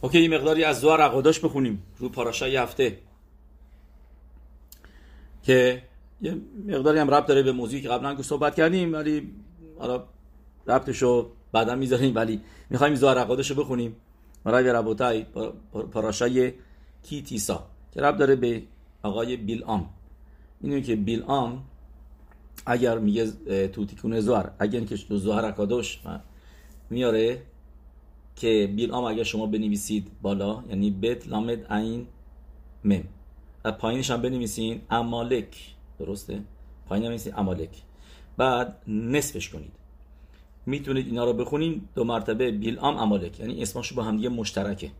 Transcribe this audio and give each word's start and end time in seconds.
اوکی 0.00 0.20
یه 0.20 0.28
مقداری 0.28 0.64
از 0.64 0.80
زوار 0.80 1.00
عقاداش 1.00 1.40
بخونیم 1.40 1.82
رو 1.98 2.08
پاراشای 2.08 2.56
هفته. 2.56 2.98
که 5.42 5.82
یه 6.22 6.36
مقداری 6.66 6.98
هم 6.98 7.10
ربط 7.10 7.26
داره 7.26 7.42
به 7.42 7.52
موضوعی 7.52 7.82
که 7.82 7.88
قبلا 7.88 8.22
صحبت 8.22 8.54
کردیم 8.54 8.92
ولی 8.92 9.32
حالا 9.78 10.04
ربطش 10.66 11.02
رو 11.02 11.30
بعدا 11.52 11.74
می‌ذاریم 11.74 12.14
ولی 12.14 12.40
می‌خوایم 12.70 12.94
زوار 12.94 13.18
رو 13.26 13.54
بخونیم. 13.54 13.96
برای 14.44 14.68
ربوتای 14.68 15.26
پاراشای 15.92 16.52
کیتیسا 17.02 17.66
که 17.92 18.00
ربط 18.00 18.18
داره 18.18 18.36
به 18.36 18.62
آقای 19.02 19.36
بیلام 19.36 19.90
اینو 20.60 20.80
که 20.80 20.96
بیلام 20.96 21.64
اگر 22.66 22.98
میگه 22.98 23.30
تو 23.66 23.84
تیکون 23.84 24.20
زوار 24.20 24.52
اگر 24.58 24.80
که 24.80 24.96
زوار 24.96 25.44
عقاداش 25.44 26.00
میاره 26.90 27.42
که 28.36 28.72
بیلام 28.76 29.04
اگر 29.04 29.22
شما 29.22 29.46
بنویسید 29.46 30.10
بالا 30.22 30.64
یعنی 30.68 30.90
بت 30.90 31.28
لامد 31.28 31.66
عین 31.72 32.06
مم 32.84 33.04
پایینش 33.72 34.10
هم 34.10 34.22
بنویسین 34.22 34.80
امالک. 34.90 35.74
درسته؟ 35.98 36.40
پایین 36.86 37.04
هم 37.04 37.08
بنویسین 37.08 37.34
امالک. 37.36 37.70
بعد 38.36 38.82
نصفش 38.88 39.48
کنید. 39.48 39.72
می‌تونید 40.66 41.06
اینا 41.06 41.24
رو 41.24 41.32
بخونین. 41.32 41.82
دو 41.94 42.04
مرتبه 42.04 42.50
بیلام 42.50 42.96
امالک. 42.96 43.40
یعنی 43.40 43.62
اسمشو 43.62 43.94
با 43.94 44.02
هم 44.02 44.16
دیگه 44.16 44.28
مشترکه. 44.28 44.90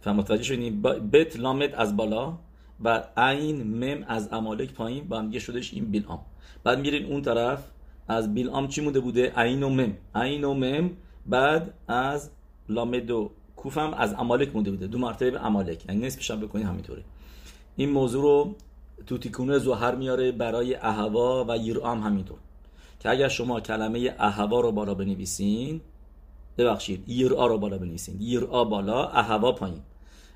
فهم 0.00 0.16
متوجه 0.16 0.42
شدین؟ 0.42 0.82
بت 0.82 1.36
لامد 1.36 1.74
از 1.74 1.96
بالا 1.96 2.38
و 2.84 3.04
عین 3.16 3.62
مم 3.62 4.04
از 4.08 4.28
امالک 4.32 4.72
پایین. 4.72 5.08
با 5.08 5.18
هم 5.18 5.26
دیگه 5.26 5.38
شدش 5.38 5.74
این 5.74 5.84
بیلام 5.84 6.20
بعد 6.64 6.80
میرین 6.80 7.12
اون 7.12 7.22
طرف. 7.22 7.70
از 8.08 8.34
بیلام 8.34 8.68
چی 8.68 8.80
مونده 8.80 9.00
بوده؟ 9.00 9.32
عین 9.36 9.62
و 9.62 9.68
مم 9.68 9.92
عین 10.14 10.44
و 10.44 10.54
مم 10.54 10.90
بعد 11.26 11.74
از 11.88 12.30
لامد 12.68 13.10
و 13.10 13.30
کوفم 13.56 13.94
از 13.94 14.14
امالک 14.14 14.54
مونده 14.54 14.70
بوده. 14.70 14.86
دو 14.86 14.98
مرتبه 14.98 15.30
به 15.30 15.46
امالک. 15.46 15.86
یعنی 15.88 16.06
نصفش 16.06 16.30
هم 16.30 16.40
بکنید 16.40 16.66
همینطوره. 16.66 17.02
این 17.76 17.90
موضوع 17.90 18.22
رو 18.22 18.54
تو 19.06 19.18
تیکونه 19.18 19.58
زوهر 19.58 19.94
میاره 19.94 20.32
برای 20.32 20.74
اهوا 20.74 21.44
و 21.48 21.56
یرام 21.56 22.02
همینطور. 22.02 22.38
که 23.00 23.10
اگر 23.10 23.28
شما 23.28 23.60
کلمه 23.60 24.14
اهوا 24.18 24.60
رو 24.60 24.72
بالا 24.72 24.94
بنویسین 24.94 25.80
ببخشید 26.58 27.08
یرا 27.08 27.46
رو 27.46 27.58
بالا 27.58 27.78
بنویسین. 27.78 28.16
یرا 28.20 28.64
بالا 28.64 29.08
اهوا 29.08 29.52
پایین. 29.52 29.82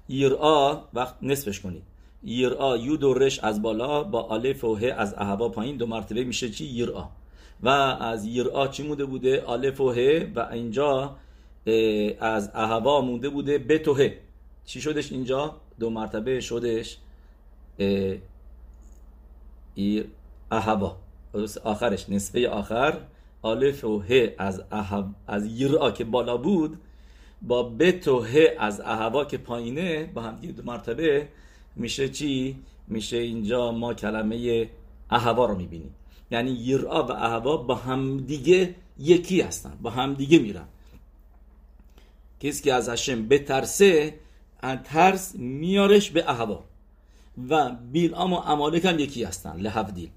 یرا 0.09 0.85
وقت 0.95 1.15
نصفش 1.23 1.61
کنید. 1.61 1.83
یرا 2.25 2.77
یو 2.77 2.97
دورش 2.97 3.39
از 3.39 3.63
بالا 3.63 4.03
با 4.03 4.35
الف 4.35 4.65
و 4.65 4.75
ه 4.75 4.85
از 4.85 5.15
اهوا 5.19 5.49
پایین. 5.49 5.77
دو 5.77 5.87
مرتبه 5.87 6.25
میشه 6.25 6.51
چی؟ 6.51 6.65
یرا 6.65 7.09
و 7.63 7.69
از 7.69 8.27
یرا 8.27 8.69
چی 8.69 8.83
مونده 8.83 9.05
بوده؟ 9.05 9.45
الف 9.49 9.81
و 9.81 9.93
ه 9.93 10.33
و 10.35 10.49
اینجا 10.53 11.17
از 12.21 12.51
اهوا 12.55 13.01
مونده 13.01 13.29
بوده 13.29 13.59
بتوه 13.59 14.15
چی 14.65 14.81
شدش 14.81 15.13
اینجا؟ 15.13 15.57
دو 15.79 15.91
مرتبه 15.91 16.41
شدش 16.41 16.99
ایر 19.75 20.07
اهوا 20.51 20.97
آخرش. 21.65 22.09
نصفه 22.09 22.49
آخر. 22.49 22.99
الف 23.45 23.85
و 23.85 24.03
ه 24.09 24.35
از 24.39 24.63
اهو 24.71 25.05
از 25.27 25.47
یرا 25.47 25.91
که 25.91 26.05
بالا 26.05 26.37
بود 26.37 26.79
با 27.43 27.63
بت 27.63 28.09
و 28.09 28.25
از 28.59 28.81
اهوا 28.81 29.25
که 29.25 29.39
پایینه 29.39 30.11
با 30.15 30.23
هم 30.23 30.37
دو 30.37 30.63
مرتبه 30.63 31.29
میشه 31.77 32.09
چی؟ 32.09 32.57
میشه 32.89 33.17
اینجا 33.17 33.73
ما 33.73 33.95
کلمه 33.95 34.69
اهوا 35.11 35.47
رو 35.47 35.57
می‌بینیم. 35.57 35.95
یعنی 36.31 36.51
یرا 36.51 37.07
و 37.07 37.13
اهوا 37.13 37.57
با 37.57 37.75
هم 37.75 38.19
دیگه 38.19 38.75
یکی 38.99 39.41
هستن 39.41 39.79
با 39.83 39.91
هم 39.91 40.15
دیگه 40.15 40.39
میرن. 40.39 40.69
کسی 42.43 42.63
که 42.63 42.75
از 42.75 42.89
هشم 42.89 43.29
بترسه 43.29 44.19
ترس 44.85 45.35
میارش 45.35 46.11
به 46.11 46.31
اهوا. 46.31 46.65
و 47.49 47.71
بیلام 47.71 48.33
و 48.33 48.37
امالک 48.37 48.85
هم 48.85 48.99
یکی 48.99 49.25
هستن 49.25 49.57
لحفدیل. 49.57 50.11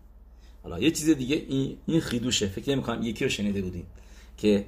حالا 0.63 0.79
یه 0.79 0.91
چیز 0.91 1.09
دیگه 1.09 1.35
این, 1.35 1.77
این 1.85 1.99
خیدوشه. 1.99 2.47
فکر 2.47 2.71
نمی 2.71 2.81
کنم 2.81 3.03
یکی 3.03 3.23
رو 3.23 3.29
شنیده 3.29 3.61
بودیم 3.61 3.87
که 4.37 4.65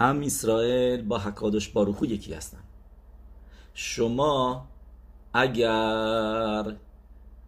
ام 0.00 0.22
اسرائیل 0.22 1.02
با 1.02 1.18
حکادش 1.18 1.68
باروخو 1.68 2.06
یکی 2.06 2.34
هستن. 2.34 2.58
شما 3.74 4.68
اگر 5.34 6.76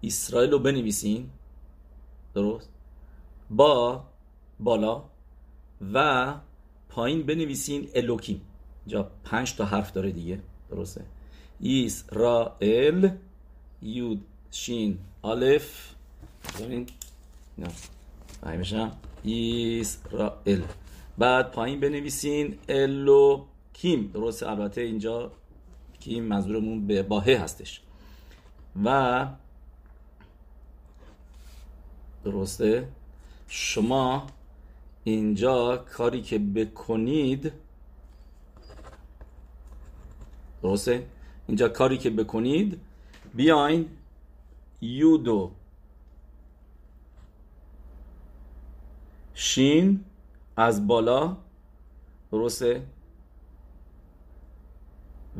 اسرائیل 0.02 0.50
رو 0.50 0.58
بنویسین 0.58 1.30
درست؟ 2.34 2.70
با 3.50 4.04
بالا 4.60 5.04
و 5.94 6.34
پایین 6.88 7.26
بنویسین 7.26 7.88
الوکیم. 7.94 8.40
جا 8.86 9.10
پنج 9.24 9.54
تا 9.54 9.64
حرف 9.64 9.92
داره 9.92 10.10
دیگه. 10.10 10.40
درسته. 10.70 11.04
اسرائیل 11.64 13.10
یود 13.82 14.24
شین 14.50 14.98
الف 15.24 15.94
ببین 16.60 16.86
نه. 17.58 17.68
فهمیشم 18.40 18.92
اسرائیل 19.24 20.64
بعد 21.18 21.50
پایین 21.50 21.80
بنویسین 21.80 22.58
الوکیم 22.68 24.10
درسته. 24.14 24.50
البته 24.50 24.80
اینجا 24.80 25.32
کیم 26.00 26.24
منظورمون 26.24 26.86
به 26.86 27.02
باهه 27.02 27.42
هستش. 27.42 27.80
و 28.84 29.26
درسته. 32.24 32.88
شما 33.48 34.26
اینجا 35.04 35.76
کاری 35.76 36.22
که 36.22 36.38
بکنید 36.38 37.52
درسته؟ 40.62 41.06
اینجا 41.46 41.68
کاری 41.68 41.98
که 41.98 42.10
بکنید 42.10 42.80
بیاین 43.34 43.88
یودو 44.80 45.50
شین 49.34 50.04
از 50.56 50.86
بالا 50.86 51.36
درسته؟ 52.32 52.82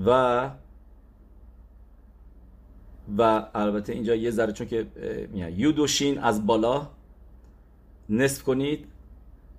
و 0.06 0.50
و 3.18 3.46
البته 3.54 3.92
اینجا 3.92 4.14
یه 4.14 4.30
ذره 4.30 4.52
چون 4.52 4.66
که 4.66 4.86
یودو 5.34 5.86
شین 5.86 6.18
از 6.18 6.46
بالا 6.46 6.90
نصف 8.08 8.42
کنید 8.42 8.86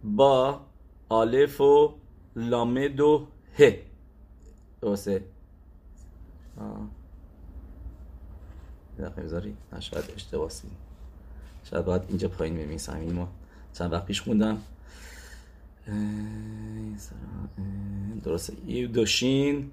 با 0.03 0.61
آلف 1.09 1.61
و 1.61 1.93
لامد 2.35 2.99
و 2.99 3.27
ه. 3.59 3.79
درسته؟ 4.81 5.23
دقیقه 8.99 9.21
بذاری 9.21 9.53
شاید 9.79 10.05
اشتباه 10.15 10.51
شاید 11.63 11.85
باید 11.85 12.01
اینجا 12.09 12.27
پایین 12.27 12.55
بمیسم 12.55 12.99
این 12.99 13.13
ما 13.13 13.29
چند 13.73 13.93
وقت 13.93 14.05
پیش 14.05 14.21
خوندم 14.21 14.61
درسته. 18.23 18.53
یودوشین 18.67 19.71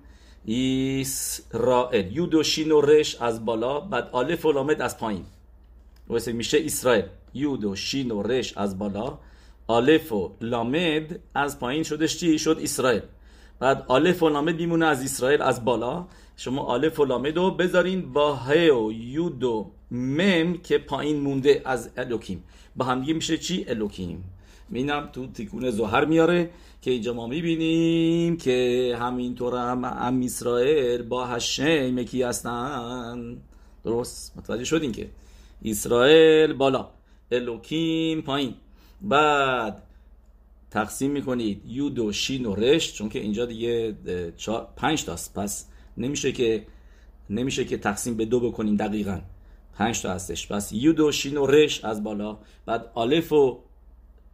اسرائیل. 0.49 2.17
یودوشین 2.17 2.73
و 2.73 2.81
رش 2.81 3.17
از 3.21 3.45
بالا 3.45 3.81
بعد 3.81 4.09
آلف 4.13 4.45
و 4.47 4.53
لامد 4.53 4.83
از 4.83 4.99
پایین. 4.99 5.25
درسته 6.09 6.33
میشه 6.33 6.59
اسرائیل. 6.65 7.05
یودوشین 7.35 8.11
و 8.11 8.23
رش 8.23 8.57
از 8.57 8.79
بالا 8.79 9.19
אלף 9.67 10.13
و 10.13 10.37
למד 10.41 11.21
از 11.35 11.59
پایین. 11.59 11.83
شدش 11.83 12.17
چی؟ 12.17 12.39
شد 12.39 12.59
اسرائیل. 12.63 13.03
بعد 13.59 13.85
אלף 13.89 14.23
و 14.23 14.29
למד 14.29 14.57
میمونه 14.57 14.87
از 14.87 15.05
اسرائیل 15.05 15.43
از 15.43 15.65
بالا. 15.65 16.07
شما 16.37 16.63
אלף 16.63 17.01
و 17.01 17.05
למד 17.05 17.37
رو 17.37 17.51
بذارین 17.51 18.13
با 18.13 18.37
ה 18.37 18.73
و 18.73 18.93
יוד 18.93 19.45
و 19.45 19.71
מם 19.91 20.57
که 20.57 20.79
پایین 20.79 21.21
مونده 21.21 21.63
از 21.65 21.91
אלוקים. 21.97 22.45
با 22.77 22.85
هم 22.85 22.99
میشه 23.01 23.39
چی؟ 23.39 23.65
אלוקים. 23.69 24.25
مینم 24.69 25.09
تو 25.13 25.27
תיקוני 25.27 25.71
זוהר 25.71 26.05
میاره 26.05 26.51
که 26.83 26.91
اینجا 26.91 27.13
ما 27.13 27.27
می‌بینیم 27.27 28.37
که 28.37 28.97
همینطور 29.01 29.55
هم 29.55 29.85
עם 29.85 30.23
ישראל 30.23 31.03
با 31.03 31.27
השם 31.27 31.99
یکی 31.99 32.23
هستن. 32.23 33.37
درست؟ 33.85 34.37
متوجه 34.37 34.65
شدین 34.65 34.93
که 34.93 35.11
اسرائیل 35.65 36.53
بالا 36.53 36.89
الوکیم 37.33 38.23
پایین. 38.23 38.55
بعد 39.03 39.83
تقسیم 40.71 41.11
می‌کنید 41.11 41.63
یود 41.67 41.99
و 41.99 42.13
شین 42.13 42.47
و 42.47 42.55
رش 42.55 42.93
چون 42.93 43.09
که 43.09 43.19
اینجا 43.19 43.47
دیگه 43.47 43.97
پنج 44.77 45.05
تاست. 45.05 45.35
پس 45.35 45.67
نمیشه 45.97 46.33
که 46.33 46.67
نمیشه 47.31 47.65
که 47.65 47.79
تقسیم 47.79 48.17
به 48.17 48.25
دو 48.25 48.41
بکنین 48.41 48.77
دقیقا. 48.77 49.21
پنج 49.75 50.03
تا 50.03 50.13
هستش. 50.13 50.53
پس 50.53 50.73
یود 50.73 51.01
و 51.01 51.13
شین 51.13 51.37
و 51.37 51.47
رش 51.47 51.85
از 51.85 52.03
بالا. 52.03 52.39
بعد 52.67 52.91
آلف 52.95 53.33
و 53.33 53.59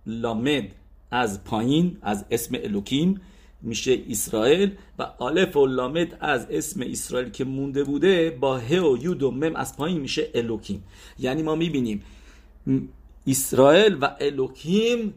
لامد 0.07 0.75
از 1.11 1.45
پایین 1.45 1.97
از 2.03 2.25
اسم 2.31 2.57
الوکیم 2.65 3.21
میشه 3.63 4.03
اسرائیل 4.11 4.71
و 4.99 5.03
آلف 5.03 5.57
و 5.57 5.67
لامد 5.67 6.17
از 6.21 6.47
اسم 6.51 6.81
اسرائیل 6.81 7.29
که 7.29 7.45
مونده 7.45 7.85
بوده 7.85 8.31
با 8.31 8.59
ه 8.59 8.81
و 8.81 8.97
یود 9.01 9.23
و 9.23 9.31
مم 9.31 9.57
از 9.57 9.77
پایین 9.77 10.01
میشه 10.01 10.31
الوکیم. 10.35 10.85
یعنی 11.19 11.43
ما 11.43 11.55
می‌بینیم 11.55 12.03
اسرائیل 13.27 13.99
و 14.01 14.17
الوکیم 14.21 15.15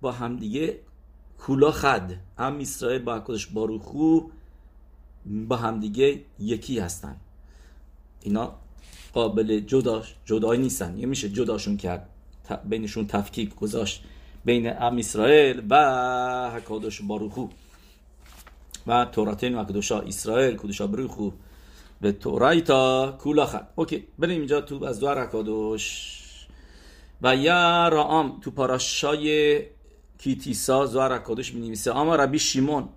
با 0.00 0.12
همدیگه 0.12 0.80
کولا 1.38 1.70
خد 1.70 2.10
هم 2.38 2.58
اسرائیل 2.58 3.02
با 3.02 3.20
کدش 3.20 3.46
باروخو 3.46 4.20
با 5.48 5.56
همدیگه 5.56 6.20
یکی 6.38 6.78
هستن. 6.78 7.16
اینا 8.22 8.54
قابل 9.12 9.60
جدا 9.60 10.02
جدایی 10.24 10.60
نیستن. 10.60 10.98
یه 10.98 11.06
میشه 11.06 11.28
جداشون 11.28 11.76
کرد. 11.76 12.08
بینشون 12.64 13.06
تفکیک 13.06 13.54
گذاشت 13.54 14.04
بین 14.44 14.82
ام 14.82 14.96
اسرائیل 14.96 15.62
و 15.70 16.50
حکادش 16.56 17.02
باروخو 17.02 17.46
و 18.86 19.04
توراتین 19.04 19.54
و 19.54 19.64
کدوشا 19.64 20.00
اسرائیل 20.00 20.56
کدوشا 20.56 20.86
بروخو 20.86 21.30
به 22.00 22.12
تورایتا 22.12 23.16
کولاخت. 23.20 23.60
اوکی 23.74 24.04
بریم 24.18 24.38
اینجا 24.38 24.60
تو 24.60 24.84
از 24.84 25.00
دو 25.00 25.10
حکادش. 25.10 26.14
و 27.22 27.36
یا 27.36 27.88
رام 27.88 28.40
تو 28.40 28.50
پاراشای 28.50 29.62
کیتیسا 30.18 30.86
زوار 30.86 31.16
حکادش 31.16 31.54
می 31.54 31.60
نویسه. 31.60 31.96
اما 31.96 32.16
ربی 32.16 32.38
شیمون. 32.38 32.88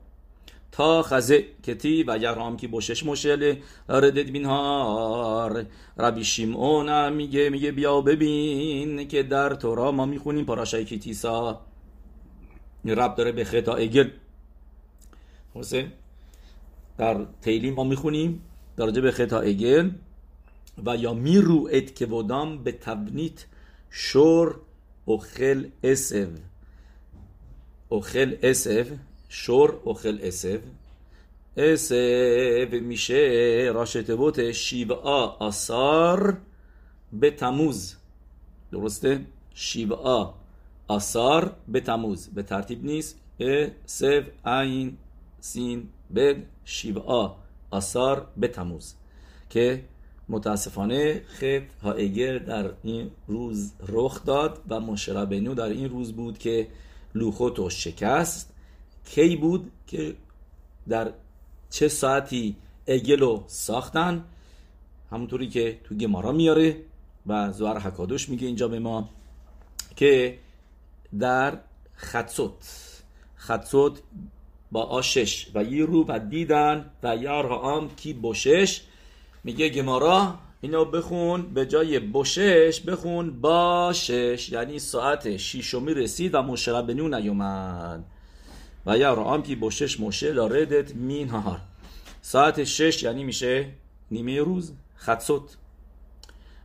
تا 0.71 1.03
خزه 1.03 1.45
کتی 1.63 2.03
و 2.03 2.11
رام 2.11 2.57
کی 2.57 2.67
بوشش 2.67 3.05
مشل 3.05 3.55
ردد 3.89 4.31
بین 4.31 4.45
هار. 4.45 5.65
ربی 5.97 6.23
شیمون 6.23 7.13
میگه 7.13 7.49
میگه 7.49 7.71
بیا 7.71 8.01
ببین 8.01 9.07
که 9.07 9.23
در 9.23 9.53
تورا 9.53 9.91
ما 9.91 10.05
می‌خونیم 10.05 10.45
پاراشای 10.45 10.85
کیتیسا. 10.85 11.61
رب 12.85 13.15
داره 13.15 13.31
به 13.31 13.43
خطا 13.43 13.73
اگل 13.73 14.09
حسین 15.55 15.91
در 16.97 17.25
تیلی 17.41 17.71
ما 17.71 17.83
می‌خونیم 17.83 18.41
در 18.77 18.91
به 18.91 19.11
خطا 19.11 19.39
اگل 19.39 19.89
و 20.85 20.95
یا 20.95 21.13
میرو 21.13 21.69
ات 21.71 21.95
که 21.95 22.05
بودام 22.05 22.63
به 22.63 22.71
تبنیت 22.71 23.45
شور 23.89 24.55
اخل 25.07 25.65
اسف 25.83 26.29
اخل 27.91 28.35
اسف 28.43 28.87
شور 29.33 29.79
اخل 29.85 30.19
اسف 30.21 30.59
اسف 31.57 32.73
میشه 32.73 33.71
راشت 33.73 34.11
بوت 34.11 34.51
شیبا 34.51 35.37
آثار 35.39 36.37
به 37.13 37.31
تموز 37.31 37.95
درسته؟ 38.71 39.25
شیبا 39.53 40.33
آثار 40.87 41.55
به 41.67 41.79
تموز 41.79 42.27
به 42.27 42.43
ترتیب 42.43 42.85
نیست 42.85 43.19
اسف 43.39 44.23
این 44.45 44.97
سین 45.39 45.89
بد 46.15 46.35
شیبا 46.65 47.35
آثار 47.71 48.27
به 48.37 48.47
تموز 48.47 48.93
که 49.49 49.83
متاسفانه 50.29 51.21
خط 51.27 51.73
هایگر 51.83 52.37
در 52.37 52.71
این 52.83 53.11
روز 53.27 53.71
رخ 53.87 54.25
داد 54.25 54.61
و 54.69 54.79
مشربنو 54.79 55.53
در 55.53 55.69
این 55.69 55.89
روز 55.89 56.13
بود 56.13 56.37
که 56.37 56.67
لوخوتو 57.15 57.69
شکست 57.69 58.51
کی 59.05 59.35
بود 59.35 59.71
که 59.87 60.15
در 60.89 61.13
چه 61.69 61.87
ساعتی 61.87 62.55
اگلو 62.87 63.43
ساختن؟ 63.47 64.23
همونطوری 65.11 65.49
که 65.49 65.79
تو 65.83 65.95
گمارا 65.95 66.31
میاره 66.31 66.77
و 67.27 67.51
زوار 67.51 67.79
حکادوش 67.79 68.29
میگه 68.29 68.47
اینجا 68.47 68.67
به 68.67 68.79
ما 68.79 69.09
که 69.95 70.37
در 71.19 71.57
خطسوت 71.93 72.87
خطسوت 73.35 74.01
با 74.71 74.83
آشش 74.83 75.47
و 75.55 75.63
یه 75.63 75.85
رو 75.85 76.05
و 76.07 76.19
دیدن 76.19 76.91
و 77.03 77.15
یار 77.15 77.53
آم 77.53 77.89
کی 77.95 78.13
بوشش 78.13 78.81
میگه 79.43 79.69
گمارا 79.69 80.35
اینو 80.61 80.85
بخون 80.85 81.41
به 81.41 81.65
جای 81.65 81.99
بوشش 81.99 82.81
بخون 82.81 83.41
باشش 83.41 84.49
یعنی 84.51 84.79
ساعت 84.79 85.37
شیشمی 85.37 85.93
رسید 85.93 86.35
و 86.35 86.41
مشرب 86.41 86.87
بنو 86.87 87.07
نیومد. 87.07 88.03
و 88.85 88.97
یا 88.97 89.13
رام 89.13 89.43
کی 89.43 89.55
بوشش 89.55 89.99
مشه 89.99 90.31
لاردت 90.31 90.95
مین 90.95 91.29
هار 91.29 91.61
ساعت 92.21 92.63
شش 92.63 93.03
یعنی 93.03 93.23
میشه 93.23 93.67
نیمه 94.11 94.39
روز 94.39 94.73
خدسوت 94.97 95.57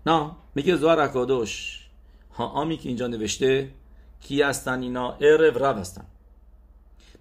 نه 0.06 0.30
میگه 0.54 0.76
زوار 0.76 1.00
اکادوش 1.00 1.86
ها 2.34 2.46
آمی 2.46 2.76
که 2.76 2.88
اینجا 2.88 3.06
نوشته 3.06 3.70
کی 4.20 4.42
هستن 4.42 4.82
اینا؟ 4.82 5.16
ارو 5.20 5.64
رب 5.64 5.78
هستن. 5.78 6.04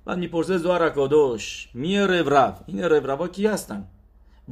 بعد 0.06 0.18
می‌پرسه 0.18 0.58
زوار 0.58 0.84
اکادوش 0.84 1.70
می 1.74 2.00
رو 2.00 2.34
رب 2.34 2.64
این 2.66 2.84
رو 2.84 3.12
ربا 3.12 3.28
کی 3.28 3.48
هستن؟ 3.48 3.88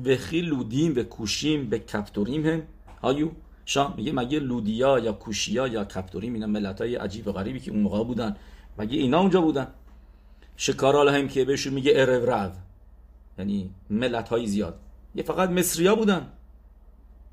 وخی 0.06 0.42
لودیم 0.42 0.94
و 0.96 1.04
کوشیم 1.04 1.70
به 1.70 1.80
کپتوریم 1.80 2.46
هم. 2.46 2.64
هایو 3.02 3.30
شام 3.66 3.94
میگه 3.98 4.12
مگه 4.12 4.40
لودیا 4.40 5.00
یا 5.00 5.12
کوشیا 5.12 5.68
یا 5.68 5.86
کپتوریم 5.86 6.34
اینا 6.34 6.48
ملت 6.48 6.82
های 6.82 6.96
عجیب 6.96 7.28
و 7.28 7.32
غریبی 7.32 7.60
که 7.60 7.72
اون 7.72 7.80
موقع 7.80 8.04
بودن 8.04 8.36
مگه 8.78 8.98
اینا 8.98 9.20
اونجا 9.20 9.42
بودن؟ 9.42 9.68
شکارال 10.58 11.10
هم 11.10 11.28
که 11.28 11.46
بهشون 11.46 11.74
میگه 11.74 11.94
ارو 11.96 12.52
یعنی 13.40 13.70
ملت 13.90 14.30
های 14.30 14.48
زیاد. 14.48 14.80
یه 15.16 15.24
فقط 15.24 15.50
مصریا 15.50 15.96
بودن. 15.96 16.28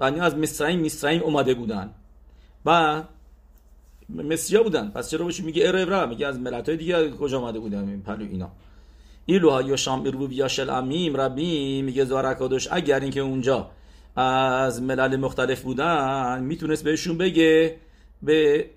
و 0.00 0.05
از 0.05 0.37
مصرعیم 0.37 0.81
مصرعیم 0.81 1.22
اومده 1.22 1.55
بودن. 1.55 1.90
و 2.67 3.02
مصریا 4.08 4.62
بودن. 4.62 4.88
پس 4.88 5.11
چرا 5.11 5.25
بهشون 5.25 5.46
میگه 5.46 5.69
ارو 5.69 6.06
میگه 6.06 6.26
از 6.26 6.38
ملت 6.38 6.69
های 6.69 6.78
دیگه 6.78 7.11
کجا 7.11 7.38
اومده 7.38 7.58
بودن؟ 7.58 8.00
پلو 8.00 8.25
اینا. 8.25 8.50
ایلوها 9.26 9.62
یا 9.62 9.76
شام 9.76 10.05
ایرو 10.05 10.49
شل 10.49 10.70
امیم 10.70 11.16
ربی 11.16 11.82
میگه 11.82 12.05
زارکادوش 12.05 12.69
اگر 12.70 13.00
اینکه 13.00 13.20
اونجا 13.20 13.70
از 14.16 14.82
ملل 14.82 15.16
مختلف 15.16 15.62
بودن 15.62 16.43
می‌تونست 16.43 16.84
بهشون 16.84 17.19
بگه 17.19 17.76
به 18.23 18.70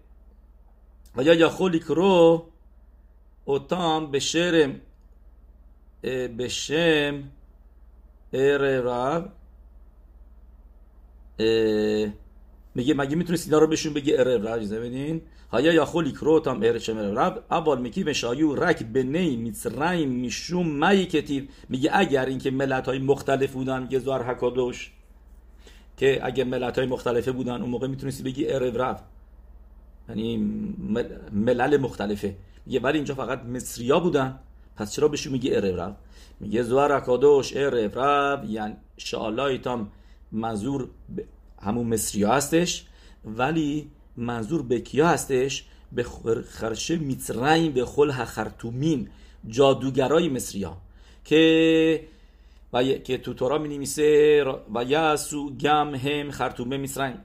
و 1.15 1.23
یا 1.23 1.33
یا 1.33 1.49
خلیک 1.49 1.83
رو 1.83 2.45
به 4.11 4.19
شرم 4.19 4.81
به 6.37 6.47
شم 6.47 7.23
رب 8.33 9.31
میگه 12.75 12.93
مگه 12.93 13.15
می‌تونست 13.15 13.47
اینا 13.47 13.59
رو 13.59 13.67
بهشون 13.67 13.93
بگه 13.93 14.19
اره 14.19 14.37
رب 14.37 14.75
ببینین 14.75 15.21
هایا 15.51 15.73
یا 15.73 15.85
خلی 15.85 16.11
کروتام 16.11 16.57
اره 16.57 16.79
شمر 16.79 17.01
رب 17.01 17.43
اول 17.51 17.81
میکی 17.81 18.03
به 18.03 18.13
شایو 18.13 18.55
رک 18.55 18.83
به 18.83 19.03
نی 19.03 19.35
میترایم 19.35 20.09
می‌شوم 20.09 20.67
مایی 20.67 21.05
کتیب 21.05 21.49
میگه 21.69 21.89
اگر 21.93 22.25
اینکه 22.25 22.51
ملت 22.51 22.85
های 22.85 22.99
مختلف 22.99 23.51
بودن 23.51 23.81
میگه 23.81 23.99
زوار 23.99 24.23
حکادوش 24.23 24.91
که 25.97 26.25
اگه 26.25 26.43
ملت 26.43 26.77
های 26.77 26.87
مختلفه 26.87 27.31
بودن 27.31 27.61
اون 27.61 27.69
موقع 27.69 27.87
می‌تونستی 27.87 28.23
بگی 28.23 28.47
اره 28.47 28.71
رب 28.71 28.99
یعنی 30.09 30.37
ملل 31.31 31.77
مختلفه 31.77 32.35
میگه 32.65 32.79
ولی 32.79 32.97
اینجا 32.97 33.15
فقط 33.15 33.43
مصریا 33.43 33.99
بودن. 33.99 34.39
پس 34.75 34.91
چرا 34.91 35.07
بهشون 35.07 35.33
میگه 35.33 35.55
اره 35.55 35.75
رب 35.75 35.97
میگه 36.39 36.63
زوار 36.63 36.97
حکادوش 36.97 37.55
اره 37.55 37.87
رب 37.87 38.45
یعنی 38.49 38.75
شاءالله 38.97 39.43
ایتام 39.43 39.91
منظور 40.31 40.89
همون 41.61 41.87
مصریا 41.87 42.33
هستش 42.33 42.85
ولی 43.25 43.91
منظور 44.17 44.61
به 44.61 44.79
کیا 44.79 45.07
هستش؟ 45.07 45.65
به 45.91 46.03
خرشه 46.49 46.95
میترین 46.95 47.71
به 47.71 47.85
خل 47.85 48.11
خرطومین 48.11 49.09
جادوگرای 49.47 50.29
مصریا 50.29 50.77
که 51.25 52.07
و 52.73 52.83
که 52.83 53.17
تو 53.17 53.33
تورا 53.33 53.57
می 53.57 53.69
نمیسه 53.69 54.43
و 54.75 54.83
یاسو 54.83 55.49
گم 55.49 55.95
هم 55.95 56.31
خرطومه 56.31 56.77
میسرین 56.77 57.17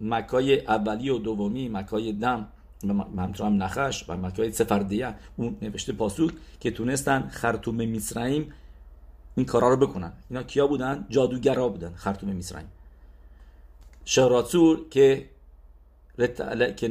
مکای 0.00 0.60
اولی 0.60 1.10
و 1.10 1.18
دومی 1.18 1.68
مکای 1.68 2.12
دم. 2.12 2.48
هم 2.84 3.62
نخش 3.62 4.04
و 4.08 4.16
مکای 4.16 4.52
سفردیه. 4.52 5.14
اون 5.36 5.56
نوشته 5.62 5.92
پاسوک 5.92 6.32
که 6.60 6.70
تونستن 6.70 7.28
خرطوم 7.28 7.74
میسرین 7.74 8.52
این 9.36 9.46
کارا 9.46 9.68
رو 9.68 9.86
بکنن. 9.86 10.12
اینا 10.30 10.42
کیا 10.42 10.66
بودن؟ 10.66 11.06
جادوگرا 11.10 11.68
بودن 11.68 11.92
خرطوم 11.94 12.28
میسرین 12.28 12.66
شراتور 14.04 14.88
که 14.90 15.28
که 16.76 16.88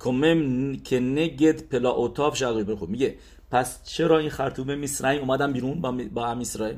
کمم 0.00 0.76
که 0.76 1.00
نگد 1.00 1.62
پلا 1.62 1.90
اوتاف 1.90 2.36
شغل 2.36 2.64
برخود 2.64 2.90
میگه 2.90 3.14
پس 3.50 3.84
چرا 3.84 4.18
این 4.18 4.30
خرطوم 4.30 4.78
میسرائیم 4.78 5.20
اومدن 5.20 5.52
بیرون 5.52 5.80
با, 5.80 5.92
با 6.14 6.26
هم 6.26 6.40
اسرائیل؟ 6.40 6.76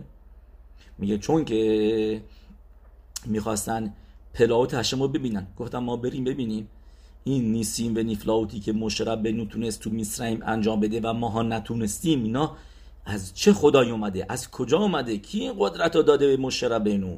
میگه 0.99 1.19
چون 1.19 1.45
که 1.45 2.23
می‌خواستن 3.27 3.95
پلاوت 4.35 4.75
هشم 4.75 5.03
رو 5.03 5.09
ببینن. 5.09 5.47
گفتم 5.57 5.79
ما 5.79 5.97
بریم 5.97 6.25
ببینیم. 6.25 6.69
این 7.27 7.53
نیسیم 7.53 7.97
و 7.97 7.99
نیفلاوتی 7.99 8.61
که 8.61 8.73
مشرب 8.73 9.23
به 9.23 9.33
نتونست 9.33 9.81
تو 9.81 9.91
میسرائیم 9.91 10.43
انجام 10.47 10.81
بده 10.81 11.01
و 11.01 11.13
ماها 11.13 11.43
نتونستیم 11.43 12.23
اینا 12.23 12.57
از 13.05 13.35
چه 13.35 13.53
خدای 13.53 13.91
اومده؟ 13.91 14.27
از 14.29 14.51
کجا 14.51 14.79
اومده؟ 14.79 15.19
کی 15.19 15.41
این 15.41 15.55
قدرت 15.59 15.97
رو 15.97 16.03
داده 16.03 16.27
به 16.27 16.43
مشرب 16.43 16.85
بنو 16.85 17.17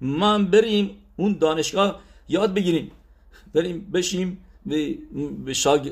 من 0.00 0.46
بریم 0.46 0.90
اون 1.16 1.36
دانشگاه 1.40 2.00
یاد 2.28 2.54
بگیریم. 2.54 2.90
بریم 3.54 3.90
بشیم 3.90 4.38
به 5.44 5.54
شاگ... 5.54 5.90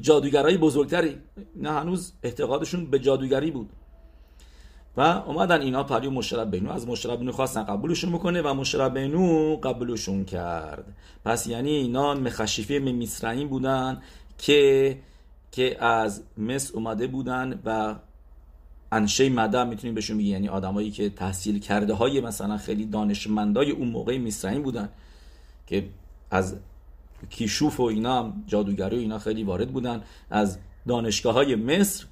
جادوگرای 0.00 0.56
بزرگتری. 0.56 1.16
نه 1.56 1.70
هنوز 1.70 2.12
اعتقادشون 2.22 2.86
به 2.86 2.98
جادوگری 2.98 3.50
بود. 3.50 3.68
و 4.96 5.00
اومدن 5.00 5.60
اینا 5.60 5.82
پریو 5.82 6.10
مشرب 6.10 6.50
بینو 6.50 6.72
از 6.72 6.88
مشرب 6.88 7.18
بینو 7.18 7.32
خواستن 7.32 7.62
قبولشون 7.62 8.12
می‌کنه 8.12 8.42
و 8.42 8.54
مشرب 8.54 8.98
بینو 8.98 9.56
قبولشون 9.56 10.24
کرد. 10.24 10.84
پس 11.24 11.46
یعنی 11.46 11.70
اینا 11.70 12.14
مخشیفه 12.14 12.78
میسرعین 12.78 13.48
بودن 13.48 14.02
که 14.38 14.98
که 15.52 15.84
از 15.84 16.22
مصر 16.38 16.74
اومده 16.74 17.06
بودن 17.06 17.60
و 17.64 17.94
انشه 18.92 19.28
مدم 19.28 19.68
می‌تونیم 19.68 19.94
بهشون 19.94 20.18
بگیم. 20.18 20.32
یعنی 20.32 20.48
آدمایی 20.48 20.90
که 20.90 21.10
تحصیل 21.10 21.58
کرده 21.58 21.94
های 21.94 22.20
مثلا 22.20 22.58
خیلی 22.58 22.86
دانشمندای 22.86 23.70
اون 23.70 23.88
موقع 23.88 24.18
مصرعین 24.18 24.62
بودن 24.62 24.88
که 25.66 25.88
از 26.30 26.56
کیشوف 27.30 27.80
و 27.80 27.82
اینا 27.82 28.18
هم 28.18 28.44
جادوگری 28.46 28.96
و 28.96 29.00
اینا 29.00 29.18
خیلی 29.18 29.44
وارد 29.44 29.72
بودن. 29.72 30.02
از 30.30 30.58
دانشگاه 30.88 31.34
های 31.34 31.54
مصر 31.54 32.06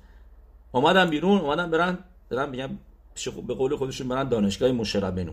اومدن 0.73 1.11
بیرون 1.11 1.41
اومدن 1.41 1.71
برن 1.71 1.99
برن 2.35 2.51
بگم 2.51 2.71
به 3.47 3.55
قول 3.55 3.77
خودشون 3.77 4.09
برن 4.09 4.29
دانشگاه 4.29 4.73
مشربنو 4.73 5.33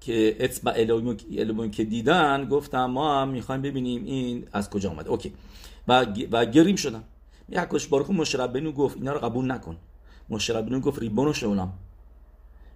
که 0.00 0.36
اتبع 0.40 0.86
علوم 1.28 1.70
که 1.70 1.84
دیدن 1.84 2.48
گفتم 2.48 2.84
ما 2.84 3.20
هم 3.20 3.28
می‌خوایم 3.28 3.62
ببینیم 3.62 4.04
این 4.04 4.46
از 4.52 4.70
کجا 4.70 4.90
آمده 4.90 5.10
اوکی. 5.10 5.32
و, 5.88 6.06
و 6.30 6.44
گریم 6.44 6.76
شدن 6.76 7.04
یکوش 7.48 7.86
بارکو 7.86 8.12
مشربنو 8.12 8.72
گفت 8.72 8.96
اینا 8.96 9.12
رو 9.12 9.18
قبول 9.18 9.50
نکن. 9.50 9.76
مشربنو 10.28 10.80
گفت 10.80 10.98
ریبونو 10.98 11.32
شولم 11.32 11.72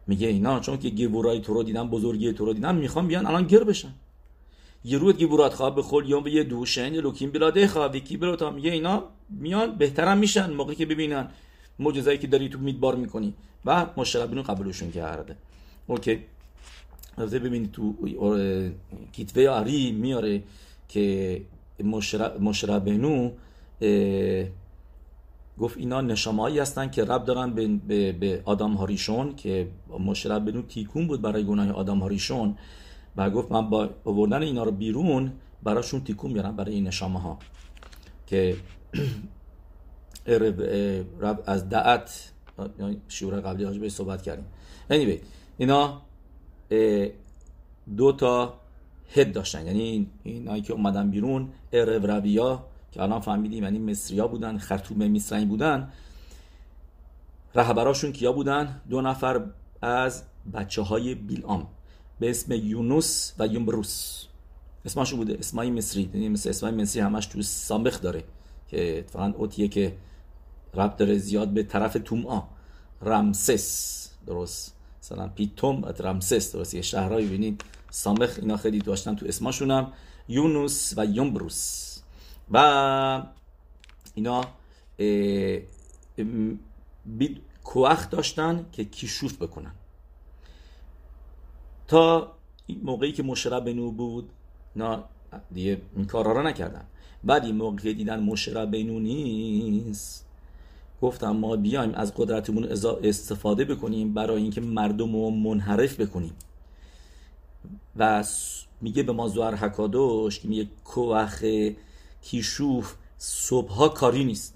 میگه 0.06 0.28
اینا 0.28 0.60
چون 0.60 0.78
که 0.78 0.88
گیورای 0.88 1.40
تو 1.40 1.54
رو 1.54 1.62
دیدن 1.62 1.88
بزرگی 1.88 2.32
تو 2.32 2.44
رو 2.44 2.52
دیدن 2.52 2.74
می‌خوام 2.74 3.06
بیان 3.06 3.26
الان 3.26 3.46
گر 3.46 3.64
بشن. 3.64 3.94
یه 4.84 4.98
روز 4.98 5.16
گیورات 5.16 5.54
خواب 5.54 5.74
به 5.74 5.82
خول 5.82 6.08
یوم 6.08 6.22
به 6.22 6.30
یه 6.30 6.44
دوشن 6.44 6.94
یه 6.94 7.00
لوکیم 7.00 7.30
بلاده 7.30 7.68
خواب 7.68 7.96
کی 7.96 8.16
برو 8.16 8.36
تا 8.36 8.50
میگه 8.50 8.70
اینا 8.70 9.02
میان 9.30 9.76
بهترم 9.76 10.18
میشن. 10.18 10.50
موقعی 10.52 10.76
که 10.76 10.86
ببینن 10.86 11.28
معجزه‌ای 11.78 12.18
که 12.18 12.26
داری 12.26 12.48
تو 12.48 12.58
میدبار 12.58 12.96
می‌کنی. 12.96 13.34
و 13.64 13.86
مشربینو 13.96 14.42
قبولشون 14.42 14.90
کرده. 14.90 15.36
اوکی. 15.86 16.18
البته 17.18 17.38
ببینید 17.38 17.72
تو 17.72 17.94
کیتوه 19.12 19.48
آری 19.48 19.92
میاره 19.92 20.42
که 20.88 21.42
مشربنو 22.40 23.30
گفت 25.58 25.76
اینا 25.76 26.00
نشامهایی 26.00 26.58
هستن 26.58 26.90
که 26.90 27.04
رب 27.04 27.24
دارن 27.24 27.50
به, 27.50 27.68
به, 27.88 28.12
به 28.12 28.42
آدم 28.44 28.72
هاریشون 28.72 29.36
که 29.36 29.68
مشربنو 29.98 30.62
تیکون 30.62 31.06
بود 31.06 31.22
برای 31.22 31.44
گناه 31.44 31.70
آدم 31.70 31.98
هاریشون. 31.98 32.56
و 33.16 33.30
گفت 33.30 33.52
من 33.52 33.70
با 33.70 33.90
آوردن 34.04 34.42
اینا 34.42 34.64
رو 34.64 34.70
بیرون 34.70 35.32
براشون 35.62 36.00
تیکون 36.00 36.30
میارم 36.30 36.56
برای 36.56 36.74
این 36.74 36.86
نشامه 36.86 37.20
ها 37.20 37.38
که 38.26 38.56
از 41.46 41.68
دعت 41.68 42.32
شیور 43.08 43.40
قبلی 43.40 43.64
هاش 43.64 43.78
به 43.78 43.88
صحبت 43.88 44.22
کردیم. 44.22 44.46
Anyway, 44.90 45.18
اینا 45.58 46.02
دو 47.96 48.12
تا 48.12 48.60
هد 49.14 49.32
داشتن. 49.32 49.66
یعنی 49.66 50.10
اینایی 50.22 50.62
که 50.62 50.72
اومدن 50.72 51.10
بیرون 51.10 51.48
ارب 51.72 52.06
ربیا 52.06 52.64
که 52.92 53.02
الان 53.02 53.20
فهمیدیم 53.20 53.64
یعنی 53.64 53.78
مصریا 53.78 54.26
بودن 54.28 54.58
خرطوم 54.58 55.06
مصری 55.06 55.44
بودن. 55.44 55.92
رهبراشون 57.54 58.12
کیا 58.12 58.32
بودن؟ 58.32 58.80
دو 58.90 59.00
نفر 59.00 59.44
از 59.82 60.22
بچه 60.54 60.82
های 60.82 61.14
بیلام 61.14 61.66
به 62.20 62.30
اسم 62.30 62.52
یونوس 62.52 63.32
و 63.38 63.46
یومبروس 63.46 64.24
اسمشون 64.84 65.18
بوده 65.18 65.36
اسمای 65.38 65.70
مصری. 65.70 66.10
یعنی 66.14 66.28
مثل 66.28 66.48
اسمای 66.48 66.72
مصری 66.72 67.02
همش 67.02 67.26
تو 67.26 67.42
سامخ 67.42 68.00
داره. 68.00 68.24
که 68.70 68.98
اتفاقا 68.98 69.32
اوتیه 69.36 69.68
که 69.68 69.96
رب 70.74 70.96
داره 70.96 71.18
زیاد 71.18 71.48
به 71.48 71.62
طرف 71.62 71.96
توم 72.04 72.42
رمسس 73.02 74.10
درست. 74.26 74.76
مثلا 75.02 75.28
پیتوم 75.28 75.82
و 75.82 75.86
رمسس 75.86 76.52
درست. 76.52 76.74
یه 76.74 76.82
شهرهایی 76.82 77.26
ببینید. 77.26 77.64
سامخ 77.90 78.38
اینا 78.42 78.56
خیلی 78.56 78.78
داشتن 78.78 79.16
تو 79.16 79.26
اسمشونم 79.26 79.92
یونوس 80.28 80.94
و 80.96 81.06
یومبروس. 81.06 81.98
و 82.50 83.22
اینا 84.14 84.44
کوخ 87.64 88.10
داشتن 88.10 88.66
که 88.72 88.84
کیشوف 88.84 89.42
بکنن. 89.42 89.72
تا 91.88 92.32
موقعی 92.82 93.12
که 93.12 93.22
مشرب 93.22 93.64
بنو 93.64 93.90
بود 93.90 94.30
نه 94.76 94.98
دیگه 95.52 95.80
این 95.96 96.06
کارا 96.06 96.32
رو 96.32 96.42
نکردن. 96.42 96.84
این 97.28 97.56
موقع 97.56 97.92
دیدن 97.92 98.20
بنو 98.66 99.00
نیست 99.00 100.26
گفتم 101.02 101.30
ما 101.30 101.56
بیایم 101.56 101.94
از 101.94 102.14
قدرتمون 102.16 102.68
استفاده 103.02 103.64
بکنیم 103.64 104.14
برای 104.14 104.42
اینکه 104.42 104.60
مردم 104.60 105.12
رو 105.12 105.30
منحرف 105.30 106.00
بکنیم. 106.00 106.32
و 107.96 108.24
میگه 108.80 109.02
به 109.02 109.12
ما 109.12 109.28
زوار 109.28 109.54
حکادوش 109.54 110.40
که 110.40 110.48
میگه 110.48 110.68
کوخ 110.84 111.44
کیشوف 112.22 112.94
صبحها 113.18 113.88
کاری 113.88 114.24
نیست. 114.24 114.54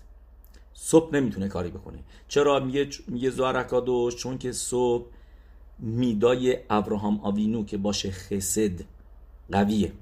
صبح 0.74 1.14
نمی‌تونه 1.14 1.48
کاری 1.48 1.70
بکنه. 1.70 1.98
چرا 2.28 2.60
میگه 2.60 2.88
میگه 3.08 3.30
زوار 3.30 3.62
چون 4.16 4.38
که 4.38 4.52
صبح 4.52 5.06
میدای 5.78 6.58
ابراهام 6.70 7.20
آوینو 7.20 7.64
که 7.64 7.76
باشه 7.76 8.10
خسد 8.10 8.80
قویه. 9.52 9.92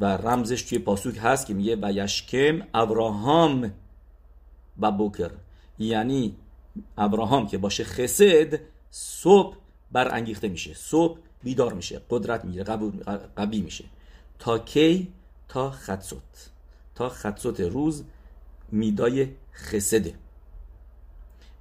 و 0.00 0.04
رمزش 0.04 0.62
توی 0.62 0.78
پاسوک 0.78 1.18
هست 1.22 1.46
که 1.46 1.54
میگه 1.54 1.76
و 1.82 1.92
یشکم 1.92 2.60
ابراهام 2.74 3.72
و 4.80 4.92
بوکر 4.92 5.30
یعنی 5.78 6.36
ابراهام 6.98 7.46
که 7.46 7.58
باشه 7.58 7.84
خسد 7.84 8.60
صبح 8.90 9.56
برانگیخته 9.92 10.48
میشه. 10.48 10.74
صبح 10.74 11.18
بیدار 11.42 11.72
میشه 11.72 12.00
قدرت 12.10 12.44
می‌گیره 12.44 12.64
قوی 13.36 13.60
میشه. 13.60 13.84
تا 14.38 14.58
کی؟ 14.58 15.12
تا 15.48 15.70
خدسوت. 15.70 16.50
تا 16.94 17.08
خدسوت 17.08 17.60
روز 17.60 18.04
میدای 18.72 19.28
خسده. 19.52 20.14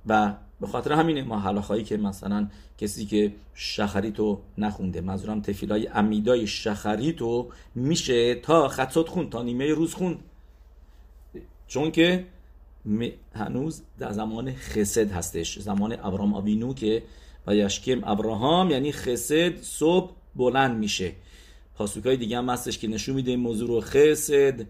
و 0.08 0.34
به 0.62 0.68
خاطر 0.68 0.94
همینه 0.94 1.24
ما 1.24 1.40
حلاخایی 1.40 1.84
که 1.84 1.98
مثلا 1.98 2.48
کسی 2.78 3.06
که 3.06 3.34
شخریتو 3.54 4.40
نخونده 4.58 5.02
منظورم 5.02 5.42
تفیلای 5.42 5.88
امیدای 5.88 6.48
شخریتو 6.48 7.50
میشه 7.76 8.36
تا 8.36 8.68
خدسوت 8.68 9.10
خون 9.10 9.30
تا 9.30 9.44
نیمه 9.44 9.74
روز 9.74 9.94
خون 9.94 10.18
چون 11.68 11.92
که 11.92 12.26
هنوز 13.36 13.82
در 14.00 14.12
زمان 14.12 14.54
خسد 14.56 15.12
هستش. 15.12 15.60
زمان 15.60 15.98
ابرام 16.04 16.34
آوینو 16.34 16.74
که 16.74 17.04
و 17.48 17.56
یشکم 17.56 18.02
ابراهام 18.04 18.72
یعنی 18.72 18.92
خسد 18.92 19.62
صبح 19.62 20.12
بلند 20.36 20.78
میشه. 20.78 21.12
پاسوکای 21.76 22.18
دیگه 22.18 22.38
هم 22.38 22.50
هستش 22.50 22.78
که 22.78 22.88
نشون 22.88 23.16
میده 23.16 23.32
این 23.32 23.40
موضوع 23.40 23.68
رو 23.68 23.82
خسد 23.82 24.66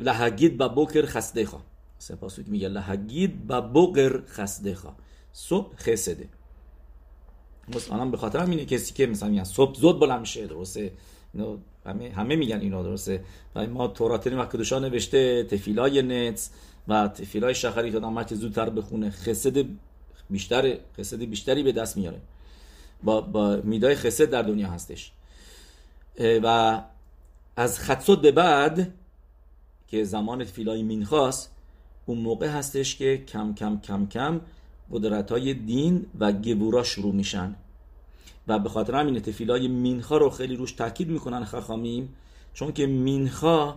لحگید 0.00 0.56
با 0.56 0.68
بکر 0.68 1.06
خسته 1.06 1.44
خواه. 1.46 1.67
مثلا 2.00 2.16
پاسوک 2.16 2.48
میگه 2.48 2.68
لحگید 2.68 3.46
بکر 3.46 4.22
خسته 4.26 4.74
خواه. 4.74 4.96
صبح 5.32 5.76
خسده 5.76 6.28
مثلا 7.74 8.04
به 8.04 8.16
خاطر 8.16 8.38
همینه 8.38 8.64
کسی 8.64 8.94
که 8.94 9.06
مثلا 9.06 9.28
میگن 9.28 9.44
صبح 9.44 9.74
زود 9.74 10.00
بلند 10.00 10.20
میشه 10.20 10.46
درسته؟ 10.46 10.92
همه 11.86 12.10
همه 12.10 12.36
میگن 12.36 12.60
اینا 12.60 12.82
درسته؟ 12.82 13.24
و 13.54 13.66
ما 13.66 13.88
تورات 13.88 14.26
و 14.26 14.46
کدوشا 14.46 14.78
نوشته 14.78 15.44
تفیلای 15.44 16.02
نتس 16.02 16.50
و 16.88 17.08
تفیلای 17.08 17.54
شخری 17.54 17.90
که 17.90 17.96
آدم 17.96 18.26
زودتر 18.26 18.70
بخونه. 18.70 19.10
خسد 19.10 19.64
بیشتر 20.30 20.78
خسد 20.98 21.18
بیشتری 21.18 21.62
به 21.62 21.72
دست 21.72 21.96
میاره. 21.96 22.20
با, 23.02 23.20
با 23.20 23.60
میدای 23.64 23.94
خسد 23.94 24.24
در 24.24 24.42
دنیا 24.42 24.68
هستش. 24.68 25.12
و 26.42 26.80
از 27.56 27.80
خدسود 27.80 28.22
به 28.22 28.32
بعد 28.32 28.92
که 29.88 30.04
زمان 30.04 30.44
فیلای 30.44 30.82
مینخواست 30.82 31.57
اون 32.08 32.18
موقع 32.18 32.48
هستش 32.48 32.96
که 32.96 33.24
کم 33.28 33.54
کم 33.54 33.80
کم 33.80 34.06
کم 34.06 34.40
قدرت 34.92 35.30
های 35.30 35.54
دین 35.54 36.06
و 36.18 36.32
گبورا 36.32 36.82
شروع 36.82 37.14
میشن. 37.14 37.54
و 38.48 38.58
به 38.58 38.68
خاطر 38.68 38.94
همین 38.94 39.20
تفیلای 39.20 39.68
مینخا 39.68 40.16
رو 40.16 40.30
خیلی 40.30 40.56
روش 40.56 40.72
تاکید 40.72 41.08
می‌کنن 41.08 41.44
خخامیم 41.44 42.14
چون 42.54 42.72
که 42.72 42.86
مینخا 42.86 43.76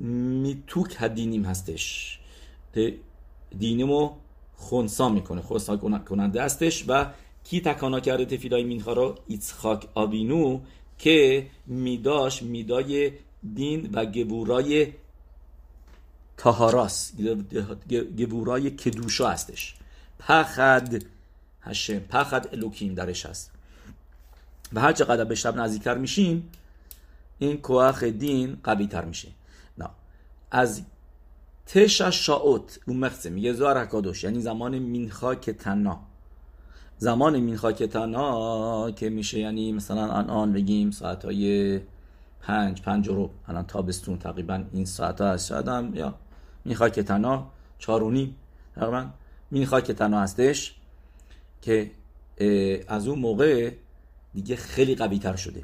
میتوک 0.00 0.96
هدینیم 0.98 1.44
هستش. 1.44 2.18
دینمو 3.58 4.10
خونسا 4.56 5.08
می‌کنه 5.08 5.42
خونسا 5.42 5.76
کننده 5.76 6.42
هستش 6.42 6.84
و 6.88 7.06
کی 7.44 7.60
تکانا 7.60 8.00
کرده 8.00 8.24
تفیلای 8.24 8.62
مینخا 8.62 8.92
رو؟ 8.92 9.14
ایتخاک 9.28 9.88
آبینو 9.94 10.60
که 10.98 11.46
میداش 11.66 12.42
میدای 12.42 13.12
دین 13.54 13.90
و 13.92 14.06
گبورای 14.06 14.86
تهاراس 16.40 17.12
گبورای 18.18 18.70
کدوشا 18.70 19.30
هستش. 19.30 19.74
پخد 20.18 21.02
هشم 21.60 21.98
پخد 21.98 22.48
الوکیم 22.52 22.94
درش 22.94 23.26
هست. 23.26 23.50
و 24.72 24.80
هر 24.80 24.92
چقدر 24.92 25.24
به 25.24 25.34
شب 25.34 25.56
نزدیکتر 25.56 25.98
میشیم 25.98 26.50
این 27.38 27.56
کوخ 27.56 28.02
دین 28.04 28.56
قوی 28.64 28.86
تر 28.86 29.04
میشه. 29.04 29.28
نه 29.78 29.88
از 30.50 30.82
تشا 31.66 32.10
شاوت 32.10 32.78
اون 32.86 32.96
مخصه 32.96 33.30
میگه 33.30 33.52
زوار 33.52 33.88
یعنی 34.22 34.40
زمان 34.40 34.78
مینخا 34.78 35.34
که 35.34 35.52
تنا 35.52 36.00
زمان 36.98 37.40
مین 37.40 37.56
خاکتنا 37.56 38.90
که 38.90 39.10
میشه 39.10 39.38
یعنی 39.38 39.72
مثلا 39.72 40.12
الان 40.12 40.52
بگیم 40.52 40.90
ساعت 40.90 41.24
های 41.24 41.80
پنج 42.40 42.82
پنج 42.82 43.08
رو. 43.08 43.30
الان 43.48 43.66
تابستون 43.66 44.18
تقریبا 44.18 44.64
این 44.72 44.84
ساعت 44.84 45.20
ها 45.20 45.28
هست. 45.32 45.46
شاید 45.48 45.68
هم 45.68 45.94
یا 45.94 46.14
می‌خوای 46.64 46.90
که 46.90 47.02
تنها 47.02 47.52
چارونی 47.78 48.34
تقریبا 48.74 49.06
می‌خوای 49.50 49.82
که 49.82 49.94
تنها 49.94 50.20
هستش 50.20 50.74
که 51.62 51.90
از 52.88 53.08
اون 53.08 53.18
موقع 53.18 53.72
دیگه 54.34 54.56
خیلی 54.56 54.94
قوی 54.94 55.18
تر 55.18 55.36
شده 55.36 55.62